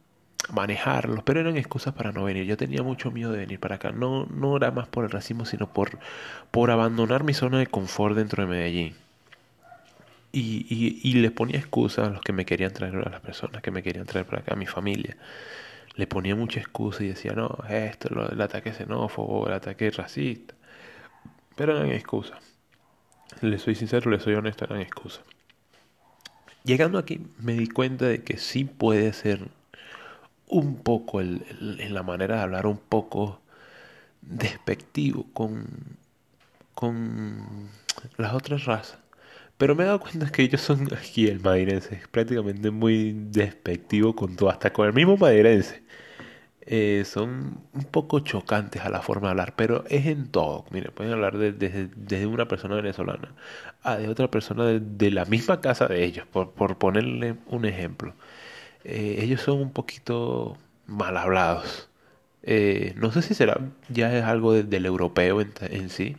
manejarlos, 0.52 1.24
pero 1.24 1.40
eran 1.40 1.56
excusas 1.56 1.94
para 1.94 2.12
no 2.12 2.24
venir. 2.24 2.46
Yo 2.46 2.56
tenía 2.56 2.82
mucho 2.82 3.10
miedo 3.10 3.32
de 3.32 3.38
venir 3.38 3.60
para 3.60 3.76
acá. 3.76 3.92
No, 3.92 4.26
no 4.26 4.56
era 4.56 4.70
más 4.70 4.88
por 4.88 5.04
el 5.04 5.10
racismo, 5.10 5.44
sino 5.46 5.72
por, 5.72 5.98
por 6.50 6.70
abandonar 6.70 7.24
mi 7.24 7.34
zona 7.34 7.58
de 7.58 7.66
confort 7.68 8.16
dentro 8.16 8.44
de 8.44 8.50
Medellín. 8.50 8.96
Y, 10.38 11.00
y, 11.02 11.14
le 11.14 11.30
ponía 11.30 11.56
excusas 11.58 12.08
a 12.08 12.10
los 12.10 12.20
que 12.20 12.34
me 12.34 12.44
querían 12.44 12.70
traer, 12.70 12.94
a 12.96 13.08
las 13.08 13.22
personas 13.22 13.62
que 13.62 13.70
me 13.70 13.82
querían 13.82 14.04
traer 14.04 14.26
para 14.26 14.42
acá, 14.42 14.52
a 14.52 14.56
mi 14.56 14.66
familia 14.66 15.16
le 15.96 16.06
ponía 16.06 16.36
mucha 16.36 16.60
excusa 16.60 17.02
y 17.02 17.08
decía, 17.08 17.32
no, 17.32 17.58
esto, 17.68 18.08
el 18.30 18.40
ataque 18.40 18.72
xenófobo, 18.72 19.46
el 19.48 19.54
ataque 19.54 19.90
racista. 19.90 20.54
Pero 21.56 21.76
eran 21.76 21.90
excusas. 21.90 22.38
Le 23.40 23.58
soy 23.58 23.74
sincero, 23.74 24.10
le 24.10 24.20
soy 24.20 24.34
honesto, 24.34 24.66
eran 24.66 24.80
excusas. 24.80 25.24
Llegando 26.64 26.98
aquí 26.98 27.26
me 27.38 27.54
di 27.54 27.66
cuenta 27.66 28.06
de 28.06 28.22
que 28.22 28.36
sí 28.36 28.64
puede 28.64 29.12
ser 29.12 29.48
un 30.48 30.76
poco, 30.82 31.20
el, 31.20 31.44
en 31.80 31.94
la 31.94 32.02
manera 32.02 32.36
de 32.36 32.42
hablar, 32.42 32.66
un 32.66 32.78
poco 32.78 33.40
despectivo 34.20 35.26
con, 35.32 35.66
con 36.74 37.70
las 38.18 38.34
otras 38.34 38.66
razas. 38.66 38.98
Pero 39.58 39.74
me 39.74 39.84
he 39.84 39.86
dado 39.86 40.00
cuenta 40.00 40.30
que 40.30 40.42
ellos 40.42 40.60
son 40.60 40.88
aquí 40.94 41.28
el 41.28 41.40
madeirense, 41.40 42.02
prácticamente 42.10 42.70
muy 42.70 43.12
despectivo 43.14 44.14
con 44.14 44.36
todo, 44.36 44.50
hasta 44.50 44.72
con 44.72 44.86
el 44.86 44.92
mismo 44.92 45.16
madeirense. 45.16 45.82
Eh, 46.68 47.04
son 47.06 47.60
un 47.74 47.84
poco 47.84 48.20
chocantes 48.20 48.82
a 48.82 48.90
la 48.90 49.00
forma 49.00 49.28
de 49.28 49.30
hablar, 49.32 49.54
pero 49.56 49.84
es 49.88 50.06
en 50.06 50.28
todo. 50.30 50.64
Mire, 50.70 50.90
pueden 50.90 51.12
hablar 51.12 51.38
desde 51.38 51.88
de, 51.88 52.26
una 52.26 52.48
persona 52.48 52.74
venezolana 52.76 53.34
a 53.82 53.96
de 53.96 54.08
otra 54.08 54.30
persona 54.30 54.64
de, 54.66 55.10
la 55.12 55.24
misma 55.26 55.60
casa 55.60 55.86
de 55.86 56.04
ellos, 56.04 56.26
por, 56.26 56.52
por 56.52 56.76
ponerle 56.78 57.36
un 57.48 57.64
ejemplo. 57.66 58.14
Eh, 58.84 59.18
ellos 59.22 59.42
son 59.42 59.60
un 59.60 59.72
poquito 59.72 60.58
mal 60.86 61.16
hablados. 61.16 61.88
Eh, 62.42 62.94
no 62.96 63.12
sé 63.12 63.22
si 63.22 63.34
será 63.34 63.60
ya 63.88 64.16
es 64.16 64.24
algo 64.24 64.52
del 64.54 64.86
europeo 64.86 65.40
en 65.40 65.90
sí, 65.90 66.16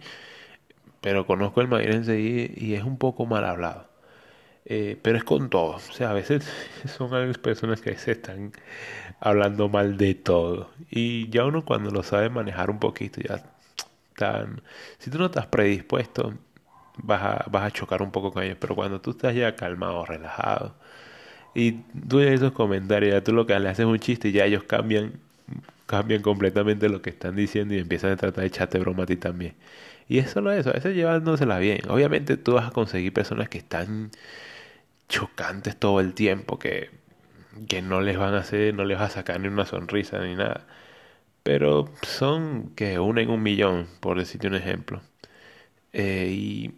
pero 1.02 1.26
conozco 1.26 1.62
el 1.62 1.68
madrilense 1.68 2.20
y, 2.20 2.54
y 2.56 2.76
es 2.76 2.84
un 2.84 2.98
poco 2.98 3.26
mal 3.26 3.46
hablado. 3.46 3.88
Eh, 4.66 4.98
pero 5.02 5.18
es 5.18 5.24
con 5.24 5.50
todo. 5.50 5.76
O 5.78 5.80
sea, 5.80 6.12
a 6.12 6.14
veces 6.14 6.46
son 6.98 7.14
algunas 7.14 7.38
personas 7.38 7.82
que 7.82 7.96
se 7.98 8.12
están 8.14 8.52
hablando 9.20 9.70
mal 9.70 9.98
de 9.98 10.16
todo. 10.16 10.72
Y 10.92 11.30
ya 11.30 11.46
uno 11.46 11.66
cuando 11.66 11.92
lo 11.92 12.04
sabe 12.04 12.30
manejar 12.30 12.70
un 12.70 12.80
poquito, 12.80 13.22
ya 13.22 13.44
están... 14.12 14.62
Si 15.00 15.10
tú 15.12 15.20
no 15.20 15.28
estás 15.28 15.48
predispuesto, 15.48 16.34
vas 16.98 17.22
a, 17.24 17.46
vas 17.52 17.66
a 17.66 17.72
chocar 17.72 18.02
un 18.02 18.12
poco 18.12 18.34
con 18.34 18.44
ellos. 18.44 18.58
Pero 18.60 18.76
cuando 18.76 19.02
tú 19.02 19.12
estás 19.12 19.36
ya 19.36 19.56
calmado, 19.56 20.06
relajado, 20.06 20.76
y 21.56 21.74
tú 22.10 22.20
en 22.22 22.34
esos 22.34 22.52
comentarios, 22.54 23.14
ya 23.14 23.24
tú 23.24 23.34
lo 23.34 23.46
que 23.48 23.60
le 23.60 23.70
haces 23.70 23.86
un 23.86 24.00
chiste 24.00 24.30
y 24.30 24.32
ya 24.34 24.46
ellos 24.46 24.64
cambian, 24.64 25.14
cambian 25.86 26.22
completamente 26.22 26.90
lo 26.90 27.02
que 27.02 27.10
están 27.12 27.36
diciendo 27.36 27.74
y 27.76 27.80
empiezan 27.80 28.12
a 28.12 28.18
tratar 28.18 28.42
de 28.42 28.48
echarte 28.48 28.80
broma 28.80 29.04
a 29.04 29.06
ti 29.08 29.18
también. 29.18 29.56
Y 30.10 30.20
es 30.20 30.32
solo 30.32 30.52
eso, 30.52 30.70
a 30.70 30.74
veces 30.74 30.96
llevándosela 30.96 31.60
bien. 31.60 31.82
Obviamente 31.90 32.38
tú 32.38 32.54
vas 32.54 32.68
a 32.68 32.72
conseguir 32.72 33.14
personas 33.14 33.50
que 33.50 33.58
están 33.58 34.12
chocantes 35.10 35.78
todo 35.78 36.00
el 36.00 36.14
tiempo, 36.14 36.60
que, 36.60 36.90
que 37.68 37.82
no 37.82 38.02
les 38.02 38.18
van 38.18 38.34
a 38.34 38.40
hacer, 38.40 38.74
no 38.74 38.86
les 38.86 39.00
vas 39.00 39.12
a 39.12 39.16
sacar 39.16 39.40
ni 39.42 39.48
una 39.50 39.66
sonrisa 39.66 40.20
ni 40.22 40.36
nada. 40.36 40.66
Pero 41.44 41.90
son 42.04 42.72
que 42.76 43.00
una 43.00 43.22
en 43.22 43.30
un 43.30 43.44
millón, 43.44 43.88
por 44.02 44.18
decirte 44.20 44.48
un 44.48 44.56
ejemplo. 44.56 45.02
Eh, 45.94 46.30
y, 46.32 46.74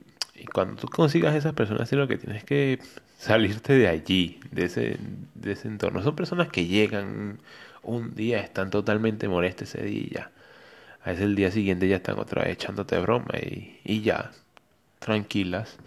cuando 0.54 0.82
tú 0.82 0.88
consigas 0.88 1.36
esas 1.36 1.54
personas, 1.54 1.92
lo 1.92 2.08
que 2.08 2.18
tienes 2.18 2.44
que 2.46 2.80
salirte 3.18 3.74
de 3.74 3.88
allí, 3.90 4.40
de 4.52 4.66
ese, 4.66 4.98
de 5.36 5.52
ese 5.52 5.68
entorno. 5.68 6.02
Son 6.02 6.16
personas 6.16 6.50
que 6.50 6.66
llegan 6.66 7.40
un 7.84 8.16
día, 8.16 8.40
están 8.42 8.70
totalmente 8.72 9.28
molestas 9.28 9.76
ese 9.76 9.86
día 9.86 10.32
a 11.04 11.10
veces 11.12 11.26
el 11.26 11.36
día 11.36 11.52
siguiente 11.52 11.88
ya 11.88 11.98
están 11.98 12.20
otra 12.20 12.44
vez 12.44 12.54
echándote 12.54 12.98
broma 13.00 13.34
y, 13.84 14.02
ya, 14.02 14.32
tranquilas. 15.00 15.78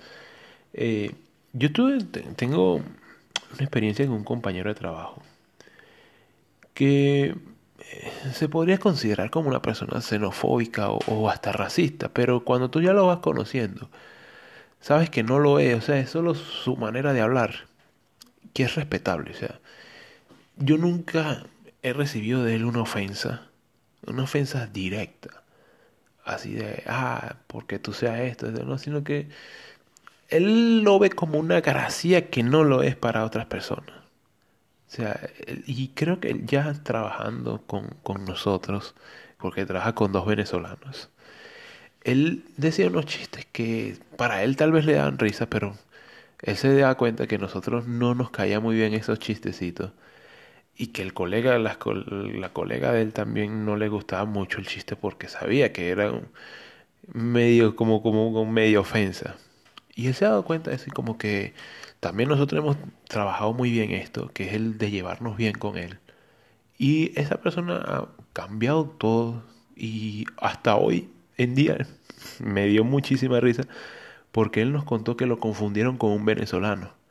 Eh, 0.73 1.15
yo 1.53 1.73
tuve, 1.73 1.99
tengo 2.37 2.77
una 2.77 3.61
experiencia 3.61 4.07
con 4.07 4.17
un 4.17 4.25
compañero 4.25 4.71
de 4.73 4.79
trabajo 4.79 5.23
que 6.75 7.25
eh, 7.25 8.13
se 8.33 8.49
podría 8.49 8.79
considerar 8.79 9.31
como 9.31 9.49
una 9.49 9.63
persona 9.63 10.01
xenofóbica 10.01 10.91
o, 10.91 11.29
hasta 11.29 11.53
racista, 11.53 12.09
pero 12.09 12.45
cuando 12.45 12.71
tú 12.71 12.81
ya 12.81 12.93
lo 12.93 13.07
vas 13.07 13.19
conociendo, 13.19 13.91
sabes 14.81 15.11
que 15.11 15.23
no 15.23 15.39
lo 15.39 15.59
es, 15.59 15.77
o 15.77 15.81
sea, 15.83 15.99
es 15.99 16.11
solo 16.11 16.35
su 16.35 16.77
manera 16.77 17.13
de 17.13 17.21
hablar, 17.21 17.67
que 18.55 18.65
es 18.65 18.75
respetable, 18.75 19.33
o 19.33 19.35
sea, 19.35 19.61
yo 20.57 20.79
nunca 20.79 21.45
he 21.83 21.93
recibido 21.93 22.45
de 22.45 22.57
él 22.57 22.65
una 22.65 22.83
ofensa 22.83 23.52
una 24.07 24.25
ofensa 24.25 24.67
directa, 24.67 25.43
así 26.25 26.55
de, 26.55 26.83
ah, 26.87 27.37
porque 27.47 27.79
tú 27.79 27.93
seas 27.93 28.21
esto, 28.21 28.51
no, 28.51 28.79
sino 28.79 29.05
que 29.05 29.29
él 30.29 30.83
lo 30.83 30.99
ve 30.99 31.11
como 31.11 31.39
una 31.39 31.61
gracia 31.61 32.31
que 32.31 32.43
no 32.43 32.65
lo 32.65 32.83
es 32.83 32.97
para 32.97 33.25
otras 33.25 33.47
personas. 33.47 33.97
O 34.89 34.95
sea, 34.95 35.21
y 35.67 35.89
creo 35.89 36.21
que 36.21 36.43
ya 36.45 36.73
trabajando 36.83 37.63
con, 37.67 37.89
con 38.03 38.25
nosotros, 38.25 38.95
porque 39.39 39.67
trabaja 39.67 39.95
con 39.95 40.13
dos 40.13 40.27
venezolanos, 40.27 41.11
él 42.05 42.45
decía 42.57 42.89
unos 42.89 43.07
chistes 43.07 43.47
que 43.53 43.99
para 44.17 44.43
él 44.45 44.57
tal 44.57 44.73
vez 44.73 44.85
le 44.87 44.95
dan 44.95 45.19
risa, 45.19 45.47
pero 45.49 45.77
él 46.43 46.57
se 46.57 46.75
da 46.77 46.97
cuenta 46.97 47.27
que 47.27 47.39
nosotros 47.39 47.87
no 47.89 48.15
nos 48.15 48.31
caía 48.31 48.61
muy 48.61 48.77
bien 48.77 48.95
esos 48.95 49.19
chistecitos 49.19 49.93
y 50.83 50.89
que 50.89 51.03
el 51.03 51.15
colega, 51.15 51.61
la, 51.61 51.79
colega 51.79 52.93
de 52.93 53.03
él 53.03 53.13
también 53.13 53.65
no 53.65 53.77
le 53.77 53.89
gustaba 53.89 54.25
mucho 54.25 54.59
el 54.59 54.67
chiste 54.67 54.97
porque 54.97 55.29
sabía 55.29 55.73
que 55.73 55.91
era 55.91 56.11
un 56.11 56.27
medio 57.13 57.77
como 57.77 58.03
como 58.03 58.45
medio 58.47 58.81
ofensa. 58.81 59.37
Y 59.95 60.09
él 60.09 60.15
se 60.15 60.25
ha 60.25 60.31
dado 60.31 60.45
cuenta 60.45 60.73
de 60.73 60.79
como 60.93 61.19
que 61.19 61.55
también 62.01 62.29
nosotros 62.31 62.59
hemos 62.59 62.77
trabajado 63.07 63.53
muy 63.53 63.71
bien 63.71 63.93
esto, 63.93 64.33
que 64.35 64.49
es 64.49 64.55
el 64.55 64.77
de 64.77 64.91
llevarnos 64.91 65.37
bien 65.37 65.55
con 65.55 65.77
él. 65.79 66.01
Y 66.79 67.17
esa 67.21 67.41
persona 67.41 67.77
ha 67.77 68.09
cambiado 68.33 68.87
todo 68.87 69.45
y 69.77 70.27
hasta 70.39 70.75
hoy 70.77 71.09
en 71.39 71.55
día 71.55 71.87
me 72.41 72.67
dio 72.67 72.83
muchísima 72.83 73.39
risa 73.39 73.65
porque 74.33 74.63
él 74.63 74.73
nos 74.73 74.85
contó 74.85 75.17
que 75.17 75.27
lo 75.27 75.39
confundieron 75.39 75.97
con 75.97 76.11
un 76.11 76.25
venezolano. 76.25 77.02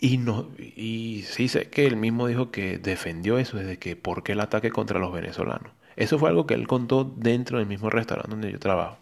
Y, 0.00 0.16
no, 0.18 0.48
y 0.58 1.24
sí 1.26 1.48
sé 1.48 1.68
que 1.68 1.86
él 1.86 1.96
mismo 1.96 2.26
dijo 2.26 2.50
que 2.50 2.78
defendió 2.78 3.38
eso, 3.38 3.58
desde 3.58 3.78
que 3.78 3.96
por 3.96 4.22
qué 4.22 4.32
el 4.32 4.40
ataque 4.40 4.70
contra 4.70 4.98
los 4.98 5.12
venezolanos. 5.12 5.72
Eso 5.96 6.18
fue 6.18 6.30
algo 6.30 6.46
que 6.46 6.54
él 6.54 6.66
contó 6.66 7.04
dentro 7.04 7.58
del 7.58 7.66
mismo 7.66 7.90
restaurante 7.90 8.30
donde 8.30 8.52
yo 8.52 8.58
trabajo. 8.58 8.98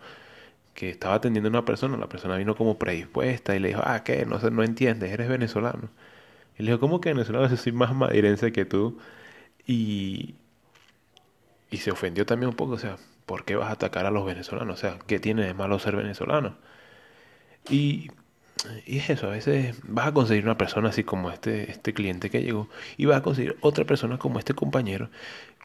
Que 0.74 0.90
estaba 0.90 1.14
atendiendo 1.16 1.48
a 1.48 1.50
una 1.50 1.64
persona, 1.64 1.96
la 1.96 2.08
persona 2.08 2.36
vino 2.36 2.56
como 2.56 2.78
predispuesta 2.78 3.54
y 3.56 3.60
le 3.60 3.68
dijo, 3.68 3.82
ah, 3.84 4.02
¿qué? 4.04 4.26
No, 4.26 4.38
no 4.38 4.62
entiendes, 4.64 5.12
eres 5.12 5.28
venezolano. 5.28 5.88
Y 6.58 6.64
le 6.64 6.72
dijo, 6.72 6.80
¿cómo 6.80 7.00
que 7.00 7.10
venezolano? 7.10 7.48
Yo 7.48 7.56
soy 7.56 7.72
más 7.72 7.94
madirense 7.94 8.52
que 8.52 8.64
tú. 8.64 8.98
Y, 9.66 10.34
y 11.70 11.78
se 11.78 11.90
ofendió 11.90 12.26
también 12.26 12.50
un 12.50 12.56
poco, 12.56 12.72
o 12.74 12.78
sea, 12.78 12.96
¿por 13.26 13.44
qué 13.44 13.56
vas 13.56 13.68
a 13.70 13.72
atacar 13.72 14.06
a 14.06 14.10
los 14.10 14.26
venezolanos? 14.26 14.74
O 14.78 14.80
sea, 14.80 14.98
¿qué 15.06 15.20
tiene 15.20 15.44
de 15.46 15.54
malo 15.54 15.78
ser 15.78 15.96
venezolano? 15.96 16.56
Y 17.70 18.10
y 18.86 18.98
es 18.98 19.10
eso, 19.10 19.28
a 19.28 19.30
veces 19.30 19.76
vas 19.84 20.08
a 20.08 20.12
conseguir 20.12 20.44
una 20.44 20.58
persona 20.58 20.88
así 20.88 21.04
como 21.04 21.30
este, 21.30 21.70
este 21.70 21.94
cliente 21.94 22.30
que 22.30 22.42
llegó 22.42 22.68
y 22.96 23.06
vas 23.06 23.18
a 23.18 23.22
conseguir 23.22 23.56
otra 23.60 23.84
persona 23.84 24.18
como 24.18 24.38
este 24.38 24.54
compañero 24.54 25.10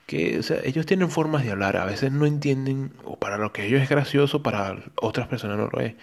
que, 0.06 0.40
o 0.40 0.44
sea, 0.44 0.60
ellos 0.64 0.86
tienen 0.86 1.10
formas 1.10 1.44
de 1.44 1.52
hablar, 1.52 1.78
a 1.78 1.86
veces 1.86 2.12
no 2.12 2.26
entienden, 2.26 2.92
o 3.06 3.18
para 3.18 3.38
lo 3.38 3.54
que 3.54 3.66
ellos 3.66 3.82
es 3.82 3.90
gracioso, 3.90 4.44
para 4.44 4.78
otras 4.96 5.28
personas 5.28 5.58
no 5.58 5.70
lo 5.72 5.80
es. 5.80 5.96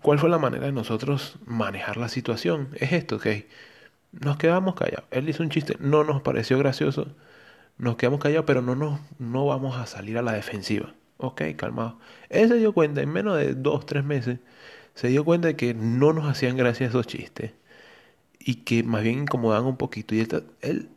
¿Cuál 0.00 0.18
fue 0.18 0.30
la 0.30 0.38
manera 0.38 0.66
de 0.66 0.72
nosotros 0.72 1.38
manejar 1.44 1.96
la 1.96 2.08
situación? 2.08 2.68
Es 2.76 2.92
esto, 2.92 3.16
ok. 3.16 3.26
Nos 4.12 4.36
quedamos 4.36 4.74
callados. 4.74 5.04
Él 5.10 5.28
hizo 5.28 5.42
un 5.42 5.50
chiste, 5.50 5.76
no 5.80 6.04
nos 6.04 6.22
pareció 6.22 6.58
gracioso, 6.58 7.08
nos 7.78 7.96
quedamos 7.96 8.20
callados, 8.20 8.44
pero 8.46 8.62
no, 8.62 8.74
nos, 8.76 9.00
no 9.18 9.46
vamos 9.46 9.76
a 9.76 9.86
salir 9.86 10.18
a 10.18 10.22
la 10.22 10.32
defensiva. 10.32 10.94
Ok, 11.18 11.42
calmado. 11.56 11.98
Él 12.30 12.48
se 12.48 12.56
dio 12.56 12.72
cuenta 12.72 13.00
en 13.02 13.10
menos 13.12 13.36
de 13.38 13.54
dos, 13.54 13.86
tres 13.86 14.04
meses 14.04 14.38
se 14.94 15.08
dio 15.08 15.24
cuenta 15.24 15.48
de 15.48 15.56
que 15.56 15.74
no 15.74 16.12
nos 16.12 16.28
hacían 16.28 16.56
gracia 16.56 16.86
esos 16.86 17.06
chistes 17.06 17.52
y 18.38 18.56
que 18.56 18.82
más 18.82 19.02
bien 19.02 19.20
incomodaban 19.20 19.66
un 19.66 19.76
poquito. 19.76 20.14
Y 20.14 20.26
él, 20.60 20.88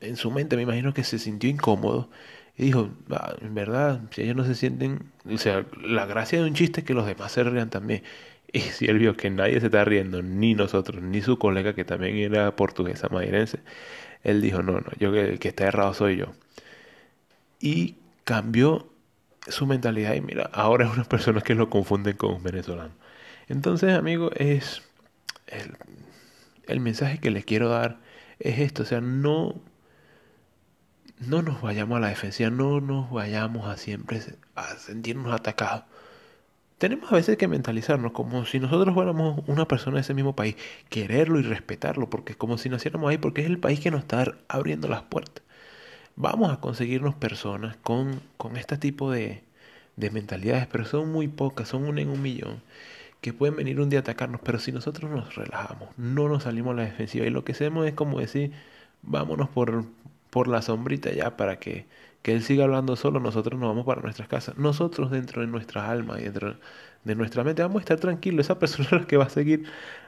en 0.00 0.16
su 0.16 0.30
mente 0.30 0.56
me 0.56 0.62
imagino 0.62 0.94
que 0.94 1.04
se 1.04 1.18
sintió 1.18 1.50
incómodo 1.50 2.10
y 2.56 2.64
dijo, 2.64 2.90
ah, 3.10 3.36
en 3.40 3.54
verdad, 3.54 4.00
si 4.10 4.22
ellos 4.22 4.36
no 4.36 4.44
se 4.44 4.54
sienten, 4.54 5.12
o 5.30 5.38
sea, 5.38 5.64
la 5.82 6.06
gracia 6.06 6.40
de 6.40 6.46
un 6.46 6.54
chiste 6.54 6.80
es 6.80 6.86
que 6.86 6.94
los 6.94 7.06
demás 7.06 7.32
se 7.32 7.44
rían 7.44 7.70
también. 7.70 8.02
Y 8.50 8.60
si 8.60 8.86
él 8.86 8.98
vio 8.98 9.14
que 9.14 9.28
nadie 9.28 9.60
se 9.60 9.66
está 9.66 9.84
riendo, 9.84 10.22
ni 10.22 10.54
nosotros, 10.54 11.02
ni 11.02 11.20
su 11.20 11.38
colega 11.38 11.74
que 11.74 11.84
también 11.84 12.16
era 12.16 12.56
portuguesa 12.56 13.08
madrilense, 13.10 13.60
él 14.24 14.40
dijo, 14.40 14.62
no, 14.62 14.72
no, 14.80 14.86
yo 14.98 15.14
el 15.14 15.38
que 15.38 15.48
está 15.48 15.66
errado 15.66 15.92
soy 15.92 16.16
yo. 16.16 16.32
Y 17.60 17.96
cambió 18.24 18.88
su 19.48 19.66
mentalidad 19.66 20.14
y 20.14 20.20
mira, 20.22 20.50
ahora 20.52 20.86
es 20.86 20.92
una 20.92 21.04
persona 21.04 21.40
que 21.42 21.54
lo 21.54 21.70
confunden 21.70 22.16
con 22.16 22.34
un 22.34 22.42
venezolano. 22.42 22.92
Entonces, 23.48 23.94
amigo, 23.94 24.30
es 24.36 24.82
el, 26.66 26.80
mensaje 26.80 27.18
que 27.18 27.30
les 27.30 27.44
quiero 27.44 27.68
dar 27.68 27.98
es 28.38 28.58
esto, 28.60 28.82
o 28.82 28.86
sea, 28.86 29.00
no 29.00 29.60
no 31.18 31.42
nos 31.42 31.60
vayamos 31.62 31.96
a 31.96 32.00
la 32.00 32.08
defensiva, 32.08 32.50
no 32.50 32.80
nos 32.80 33.10
vayamos 33.10 33.66
a 33.66 33.76
siempre 33.76 34.20
a 34.54 34.76
sentirnos 34.76 35.32
atacados. 35.34 35.84
Tenemos 36.78 37.10
a 37.10 37.16
veces 37.16 37.36
que 37.36 37.48
mentalizarnos 37.48 38.12
como 38.12 38.44
si 38.46 38.60
nosotros 38.60 38.94
fuéramos 38.94 39.42
una 39.48 39.66
persona 39.66 39.96
de 39.96 40.02
ese 40.02 40.14
mismo 40.14 40.36
país, 40.36 40.54
quererlo 40.90 41.40
y 41.40 41.42
respetarlo, 41.42 42.08
porque 42.08 42.34
como 42.36 42.56
si 42.56 42.68
naciéramos 42.68 43.10
ahí, 43.10 43.18
porque 43.18 43.40
es 43.40 43.48
el 43.48 43.58
país 43.58 43.80
que 43.80 43.90
nos 43.90 44.00
está 44.02 44.36
abriendo 44.48 44.86
las 44.88 45.02
puertas. 45.02 45.42
Vamos 46.16 46.52
a 46.52 46.60
conseguirnos 46.60 47.14
personas 47.16 47.76
con, 47.78 48.20
con 48.36 48.56
este 48.56 48.78
tipo 48.78 49.10
de, 49.10 49.42
de 49.96 50.10
mentalidades, 50.10 50.68
pero 50.68 50.84
son 50.84 51.10
muy 51.10 51.28
pocas, 51.28 51.68
son 51.68 51.84
una 51.84 52.00
en 52.00 52.10
un 52.10 52.22
millón, 52.22 52.62
que 53.20 53.32
pueden 53.32 53.56
venir 53.56 53.80
un 53.80 53.90
día 53.90 54.00
a 54.00 54.02
atacarnos, 54.02 54.40
pero 54.42 54.58
si 54.58 54.72
nosotros 54.72 55.10
nos 55.10 55.34
relajamos, 55.34 55.88
no 55.96 56.28
nos 56.28 56.44
salimos 56.44 56.72
a 56.72 56.76
la 56.76 56.82
defensiva 56.84 57.26
y 57.26 57.30
lo 57.30 57.44
que 57.44 57.52
hacemos 57.52 57.86
es 57.86 57.94
como 57.94 58.20
decir, 58.20 58.52
vámonos 59.02 59.48
por, 59.48 59.84
por 60.30 60.48
la 60.48 60.62
sombrita 60.62 61.10
ya 61.12 61.36
para 61.36 61.58
que, 61.58 61.86
que 62.22 62.32
Él 62.32 62.42
siga 62.42 62.64
hablando 62.64 62.96
solo, 62.96 63.20
nosotros 63.20 63.58
nos 63.58 63.70
vamos 63.70 63.86
para 63.86 64.02
nuestras 64.02 64.28
casas. 64.28 64.56
Nosotros 64.58 65.10
dentro 65.10 65.42
de 65.42 65.48
nuestra 65.48 65.90
alma 65.90 66.20
y 66.20 66.24
dentro 66.24 66.56
de 67.04 67.14
nuestra 67.14 67.44
mente 67.44 67.62
vamos 67.62 67.78
a 67.78 67.80
estar 67.80 67.98
tranquilos. 67.98 68.46
Esa 68.46 68.58
persona 68.58 68.86
es 68.86 68.92
la 69.00 69.06
que 69.06 69.16
va 69.16 69.24
a 69.24 69.30
seguir 69.30 69.64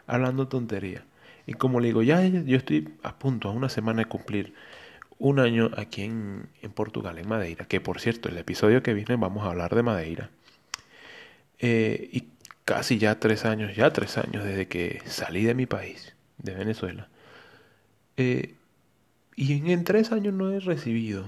hablando 0.06 0.48
tontería. 0.48 1.04
Y 1.46 1.54
como 1.54 1.80
le 1.80 1.88
digo, 1.88 2.02
ya 2.02 2.24
yo 2.26 2.56
estoy 2.56 2.88
a 3.02 3.18
punto, 3.18 3.48
a 3.48 3.52
una 3.52 3.68
semana 3.68 4.00
de 4.00 4.06
cumplir 4.06 4.54
un 5.18 5.38
año 5.40 5.70
aquí 5.76 6.02
en, 6.02 6.48
en 6.62 6.70
Portugal, 6.72 7.18
en 7.18 7.28
Madeira, 7.28 7.66
que 7.66 7.80
por 7.80 8.00
cierto, 8.00 8.28
el 8.28 8.38
episodio 8.38 8.82
que 8.82 8.94
viene 8.94 9.16
vamos 9.16 9.44
a 9.44 9.50
hablar 9.50 9.74
de 9.74 9.82
Madeira. 9.82 10.30
Eh, 11.58 12.08
y 12.12 12.28
casi 12.70 12.98
ya 12.98 13.18
tres 13.18 13.44
años, 13.44 13.74
ya 13.74 13.92
tres 13.92 14.16
años 14.16 14.44
desde 14.44 14.68
que 14.68 15.02
salí 15.04 15.42
de 15.42 15.54
mi 15.54 15.66
país, 15.66 16.14
de 16.38 16.54
Venezuela. 16.54 17.08
Eh, 18.16 18.54
y 19.34 19.72
en, 19.72 19.82
tres 19.82 20.12
años 20.12 20.34
no 20.34 20.52
he 20.52 20.60
recibido 20.60 21.24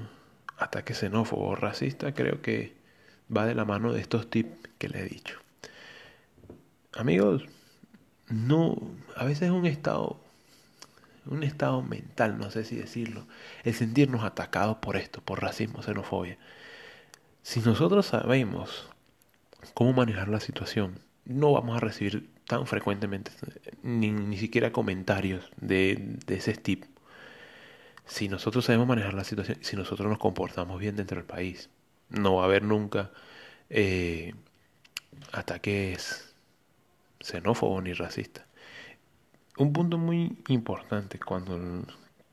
ataque 0.56 0.94
xenófobo 0.94 1.48
o 1.48 1.56
racista. 1.56 2.14
Creo 2.14 2.42
que 2.42 2.76
va 3.36 3.44
de 3.44 3.56
la 3.56 3.64
mano 3.64 3.92
de 3.92 4.00
estos 4.00 4.30
tips 4.30 4.70
que 4.78 4.88
le 4.88 5.00
he 5.00 5.08
dicho. 5.08 5.40
Amigos, 6.94 7.44
no, 8.28 8.76
a 9.16 9.24
veces 9.24 9.48
es 9.48 9.50
un 9.50 9.66
estado, 9.66 10.20
un 11.26 11.42
estado 11.42 11.82
mental, 11.82 12.38
no 12.38 12.52
sé 12.52 12.64
si 12.64 12.76
decirlo, 12.76 13.26
el 13.64 13.74
sentirnos 13.74 14.22
atacados 14.22 14.76
por 14.76 14.96
esto, 14.96 15.20
por 15.20 15.42
racismo, 15.42 15.82
xenofobia. 15.82 16.38
Si 17.42 17.58
nosotros 17.58 18.06
sabemos 18.06 18.88
cómo 19.74 19.92
manejar 19.92 20.28
la 20.28 20.38
situación, 20.38 21.00
no 21.24 21.52
vamos 21.52 21.76
a 21.76 21.80
recibir 21.80 22.30
tan 22.46 22.66
frecuentemente 22.66 23.30
ni, 23.82 24.10
ni 24.10 24.36
siquiera 24.36 24.72
comentarios 24.72 25.50
de, 25.56 26.18
de 26.26 26.34
ese 26.36 26.54
tipo 26.54 26.86
si 28.06 28.28
nosotros 28.28 28.64
sabemos 28.64 28.86
manejar 28.86 29.14
la 29.14 29.24
situación, 29.24 29.58
si 29.62 29.76
nosotros 29.76 30.08
nos 30.08 30.18
comportamos 30.18 30.78
bien 30.80 30.96
dentro 30.96 31.16
del 31.16 31.24
país, 31.24 31.70
no 32.08 32.36
va 32.36 32.42
a 32.42 32.44
haber 32.46 32.62
nunca 32.62 33.10
eh, 33.70 34.34
ataques 35.32 36.34
xenófobos 37.20 37.82
ni 37.82 37.92
racistas. 37.92 38.44
Un 39.56 39.72
punto 39.72 39.98
muy 39.98 40.42
importante 40.48 41.18
cuando 41.18 41.86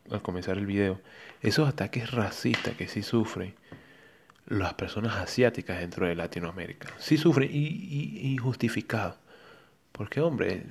al 0.09 0.21
comenzar 0.21 0.57
el 0.57 0.65
video, 0.65 0.99
esos 1.41 1.69
ataques 1.69 2.11
racistas 2.11 2.75
que 2.75 2.87
sí 2.87 3.03
sufren 3.03 3.55
las 4.49 4.73
personas 4.73 5.15
asiáticas 5.15 5.79
dentro 5.79 6.07
de 6.07 6.15
Latinoamérica, 6.15 6.89
sí 6.97 7.17
sufren 7.17 7.49
y, 7.51 8.31
injustificado. 8.33 9.15
Porque 9.91 10.21
hombre, 10.21 10.63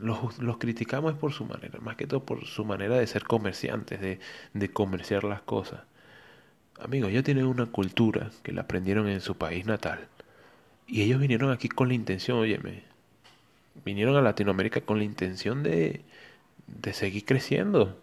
los, 0.00 0.38
los, 0.38 0.56
criticamos 0.58 1.14
por 1.14 1.32
su 1.32 1.44
manera, 1.44 1.78
más 1.80 1.96
que 1.96 2.06
todo 2.06 2.24
por 2.24 2.46
su 2.46 2.64
manera 2.64 2.96
de 2.96 3.06
ser 3.06 3.24
comerciantes, 3.24 4.00
de, 4.00 4.20
de 4.54 4.70
comerciar 4.70 5.24
las 5.24 5.42
cosas. 5.42 5.82
Amigos, 6.80 7.10
ellos 7.10 7.24
tienen 7.24 7.46
una 7.46 7.66
cultura 7.66 8.30
que 8.42 8.52
la 8.52 8.62
aprendieron 8.62 9.08
en 9.08 9.20
su 9.20 9.36
país 9.36 9.66
natal. 9.66 10.08
Y 10.86 11.02
ellos 11.02 11.20
vinieron 11.20 11.50
aquí 11.50 11.68
con 11.68 11.88
la 11.88 11.94
intención, 11.94 12.38
óyeme, 12.38 12.84
vinieron 13.84 14.16
a 14.16 14.22
Latinoamérica 14.22 14.80
con 14.80 14.98
la 14.98 15.04
intención 15.04 15.62
de, 15.62 16.04
de 16.66 16.92
seguir 16.94 17.24
creciendo. 17.24 17.98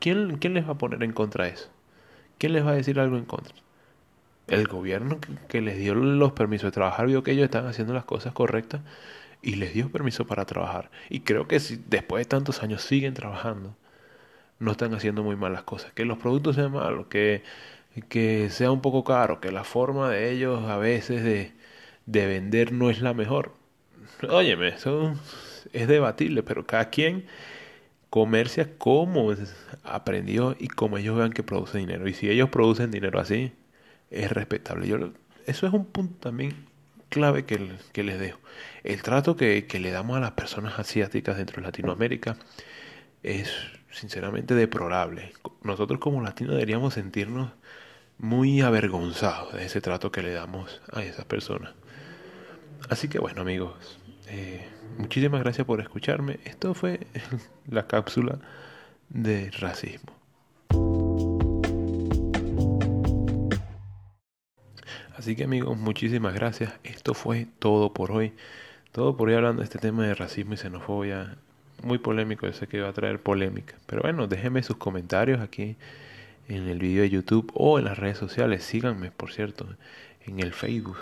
¿Quién, 0.00 0.38
¿Quién 0.38 0.54
les 0.54 0.66
va 0.66 0.72
a 0.72 0.78
poner 0.78 1.02
en 1.02 1.12
contra 1.12 1.44
de 1.44 1.50
eso? 1.52 1.68
¿Quién 2.38 2.54
les 2.54 2.64
va 2.64 2.70
a 2.70 2.74
decir 2.74 2.98
algo 2.98 3.18
en 3.18 3.24
contra? 3.24 3.54
El 4.48 4.66
gobierno 4.66 5.18
que, 5.48 5.60
les 5.60 5.78
dio 5.78 5.94
los 5.94 6.32
permisos 6.32 6.68
de 6.68 6.72
trabajar 6.72 7.06
vio 7.06 7.22
que 7.22 7.32
ellos 7.32 7.44
están 7.44 7.66
haciendo 7.66 7.94
las 7.94 8.04
cosas 8.04 8.32
correctas 8.32 8.80
y 9.42 9.56
les 9.56 9.74
dio 9.74 9.90
permiso 9.90 10.26
para 10.26 10.46
trabajar. 10.46 10.90
Y 11.10 11.20
creo 11.20 11.46
que 11.46 11.60
si 11.60 11.80
después 11.86 12.24
de 12.26 12.28
tantos 12.28 12.62
años 12.62 12.82
siguen 12.82 13.14
trabajando, 13.14 13.76
no 14.58 14.72
están 14.72 14.94
haciendo 14.94 15.22
muy 15.22 15.36
malas 15.36 15.62
cosas. 15.62 15.92
Que 15.92 16.04
los 16.04 16.18
productos 16.18 16.56
sean 16.56 16.72
malos, 16.72 17.06
que, 17.08 17.42
que 18.08 18.50
sea 18.50 18.70
un 18.70 18.80
poco 18.80 19.04
caro, 19.04 19.40
que 19.40 19.52
la 19.52 19.64
forma 19.64 20.10
de 20.10 20.30
ellos 20.32 20.64
a 20.68 20.78
veces 20.78 21.22
de, 21.22 21.52
de 22.06 22.26
vender 22.26 22.72
no 22.72 22.90
es 22.90 23.00
la 23.00 23.14
mejor. 23.14 23.52
Óyeme, 24.28 24.68
eso 24.68 25.14
es 25.72 25.88
debatible, 25.88 26.42
pero 26.42 26.66
cada 26.66 26.90
quien 26.90 27.26
comercia 28.10 28.76
como 28.78 29.32
aprendió 29.84 30.56
y 30.58 30.68
como 30.68 30.98
ellos 30.98 31.16
vean 31.16 31.32
que 31.32 31.42
produce 31.42 31.78
dinero. 31.78 32.08
Y 32.08 32.14
si 32.14 32.30
ellos 32.30 32.48
producen 32.50 32.90
dinero 32.90 33.20
así, 33.20 33.52
es 34.10 34.30
respetable. 34.30 34.86
Yo, 34.86 34.98
eso 35.46 35.66
es 35.66 35.72
un 35.72 35.86
punto 35.86 36.18
también 36.20 36.66
clave 37.08 37.44
que, 37.44 37.72
que 37.92 38.02
les 38.02 38.18
dejo. 38.18 38.38
El 38.84 39.02
trato 39.02 39.36
que, 39.36 39.66
que, 39.66 39.80
le 39.80 39.90
damos 39.90 40.16
a 40.16 40.20
las 40.20 40.32
personas 40.32 40.78
asiáticas 40.78 41.36
dentro 41.36 41.56
de 41.56 41.62
Latinoamérica 41.62 42.36
es 43.22 43.50
sinceramente 43.90 44.54
deplorable. 44.54 45.32
Nosotros 45.62 46.00
como 46.00 46.22
latinos 46.22 46.54
deberíamos 46.54 46.94
sentirnos 46.94 47.50
muy 48.18 48.60
avergonzados 48.60 49.54
de 49.54 49.64
ese 49.64 49.80
trato 49.80 50.10
que 50.10 50.22
le 50.22 50.32
damos 50.32 50.80
a 50.92 51.02
esas 51.02 51.24
personas. 51.24 51.72
Así 52.88 53.08
que 53.08 53.18
bueno 53.18 53.42
amigos, 53.42 53.98
eh, 54.28 54.66
muchísimas 54.98 55.40
gracias 55.40 55.66
por 55.66 55.80
escucharme. 55.80 56.40
Esto 56.44 56.74
fue 56.74 57.06
la 57.68 57.86
cápsula 57.86 58.38
de 59.08 59.50
racismo. 59.52 60.17
Así 65.18 65.34
que 65.34 65.42
amigos, 65.42 65.76
muchísimas 65.76 66.32
gracias. 66.32 66.72
Esto 66.84 67.12
fue 67.12 67.48
todo 67.58 67.92
por 67.92 68.12
hoy. 68.12 68.34
Todo 68.92 69.16
por 69.16 69.28
hoy 69.28 69.34
hablando 69.34 69.62
de 69.62 69.64
este 69.64 69.80
tema 69.80 70.06
de 70.06 70.14
racismo 70.14 70.54
y 70.54 70.56
xenofobia. 70.56 71.38
Muy 71.82 71.98
polémico, 71.98 72.46
yo 72.46 72.52
sé 72.52 72.68
que 72.68 72.80
va 72.80 72.90
a 72.90 72.92
traer 72.92 73.20
polémica. 73.20 73.74
Pero 73.86 74.02
bueno, 74.02 74.28
déjenme 74.28 74.62
sus 74.62 74.76
comentarios 74.76 75.40
aquí 75.40 75.74
en 76.46 76.68
el 76.68 76.78
video 76.78 77.02
de 77.02 77.10
YouTube 77.10 77.50
o 77.54 77.80
en 77.80 77.86
las 77.86 77.98
redes 77.98 78.16
sociales. 78.16 78.62
Síganme, 78.62 79.10
por 79.10 79.32
cierto, 79.32 79.66
en 80.24 80.38
el 80.38 80.52
Facebook 80.52 80.98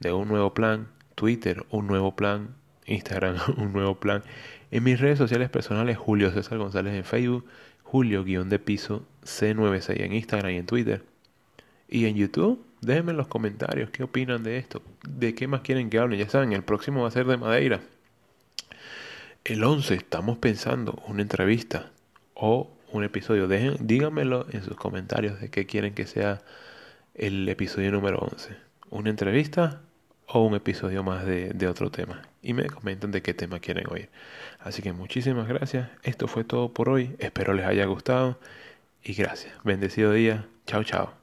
de 0.00 0.12
Un 0.12 0.26
Nuevo 0.26 0.52
Plan, 0.52 0.88
Twitter, 1.14 1.64
Un 1.70 1.86
Nuevo 1.86 2.16
Plan, 2.16 2.56
Instagram, 2.86 3.36
Un 3.56 3.72
Nuevo 3.72 4.00
Plan. 4.00 4.24
En 4.72 4.82
mis 4.82 4.98
redes 4.98 5.18
sociales 5.18 5.48
personales, 5.48 5.96
Julio 5.96 6.32
César 6.32 6.58
González 6.58 6.94
en 6.94 7.04
Facebook, 7.04 7.46
Julio-de 7.84 8.58
piso 8.58 9.06
C96 9.22 10.00
en 10.00 10.12
Instagram 10.12 10.50
y 10.50 10.56
en 10.56 10.66
Twitter. 10.66 11.04
Y 11.88 12.06
en 12.06 12.16
YouTube, 12.16 12.64
déjenme 12.80 13.12
en 13.12 13.16
los 13.16 13.28
comentarios 13.28 13.90
qué 13.90 14.02
opinan 14.02 14.42
de 14.42 14.58
esto, 14.58 14.82
de 15.08 15.34
qué 15.34 15.46
más 15.46 15.60
quieren 15.60 15.90
que 15.90 15.98
hable. 15.98 16.16
Ya 16.16 16.28
saben, 16.28 16.52
el 16.52 16.62
próximo 16.62 17.02
va 17.02 17.08
a 17.08 17.10
ser 17.10 17.26
de 17.26 17.36
Madeira. 17.36 17.80
El 19.44 19.64
11 19.64 19.94
estamos 19.94 20.38
pensando 20.38 21.02
una 21.06 21.22
entrevista 21.22 21.90
o 22.34 22.70
un 22.92 23.04
episodio. 23.04 23.48
Dejen, 23.48 23.76
díganmelo 23.80 24.46
en 24.50 24.62
sus 24.62 24.76
comentarios 24.76 25.40
de 25.40 25.50
qué 25.50 25.66
quieren 25.66 25.94
que 25.94 26.06
sea 26.06 26.42
el 27.14 27.48
episodio 27.48 27.90
número 27.92 28.18
11. 28.18 28.56
¿Una 28.90 29.10
entrevista 29.10 29.80
o 30.26 30.44
un 30.44 30.54
episodio 30.54 31.02
más 31.02 31.24
de, 31.24 31.52
de 31.52 31.68
otro 31.68 31.90
tema? 31.90 32.22
Y 32.42 32.52
me 32.54 32.66
comentan 32.66 33.10
de 33.10 33.22
qué 33.22 33.34
tema 33.34 33.60
quieren 33.60 33.86
oír. 33.90 34.08
Así 34.58 34.82
que 34.82 34.92
muchísimas 34.92 35.48
gracias. 35.48 35.88
Esto 36.02 36.28
fue 36.28 36.44
todo 36.44 36.72
por 36.72 36.88
hoy. 36.88 37.16
Espero 37.18 37.54
les 37.54 37.66
haya 37.66 37.86
gustado. 37.86 38.38
Y 39.02 39.14
gracias. 39.14 39.54
Bendecido 39.64 40.12
día. 40.12 40.46
Chao, 40.66 40.84
chao. 40.84 41.19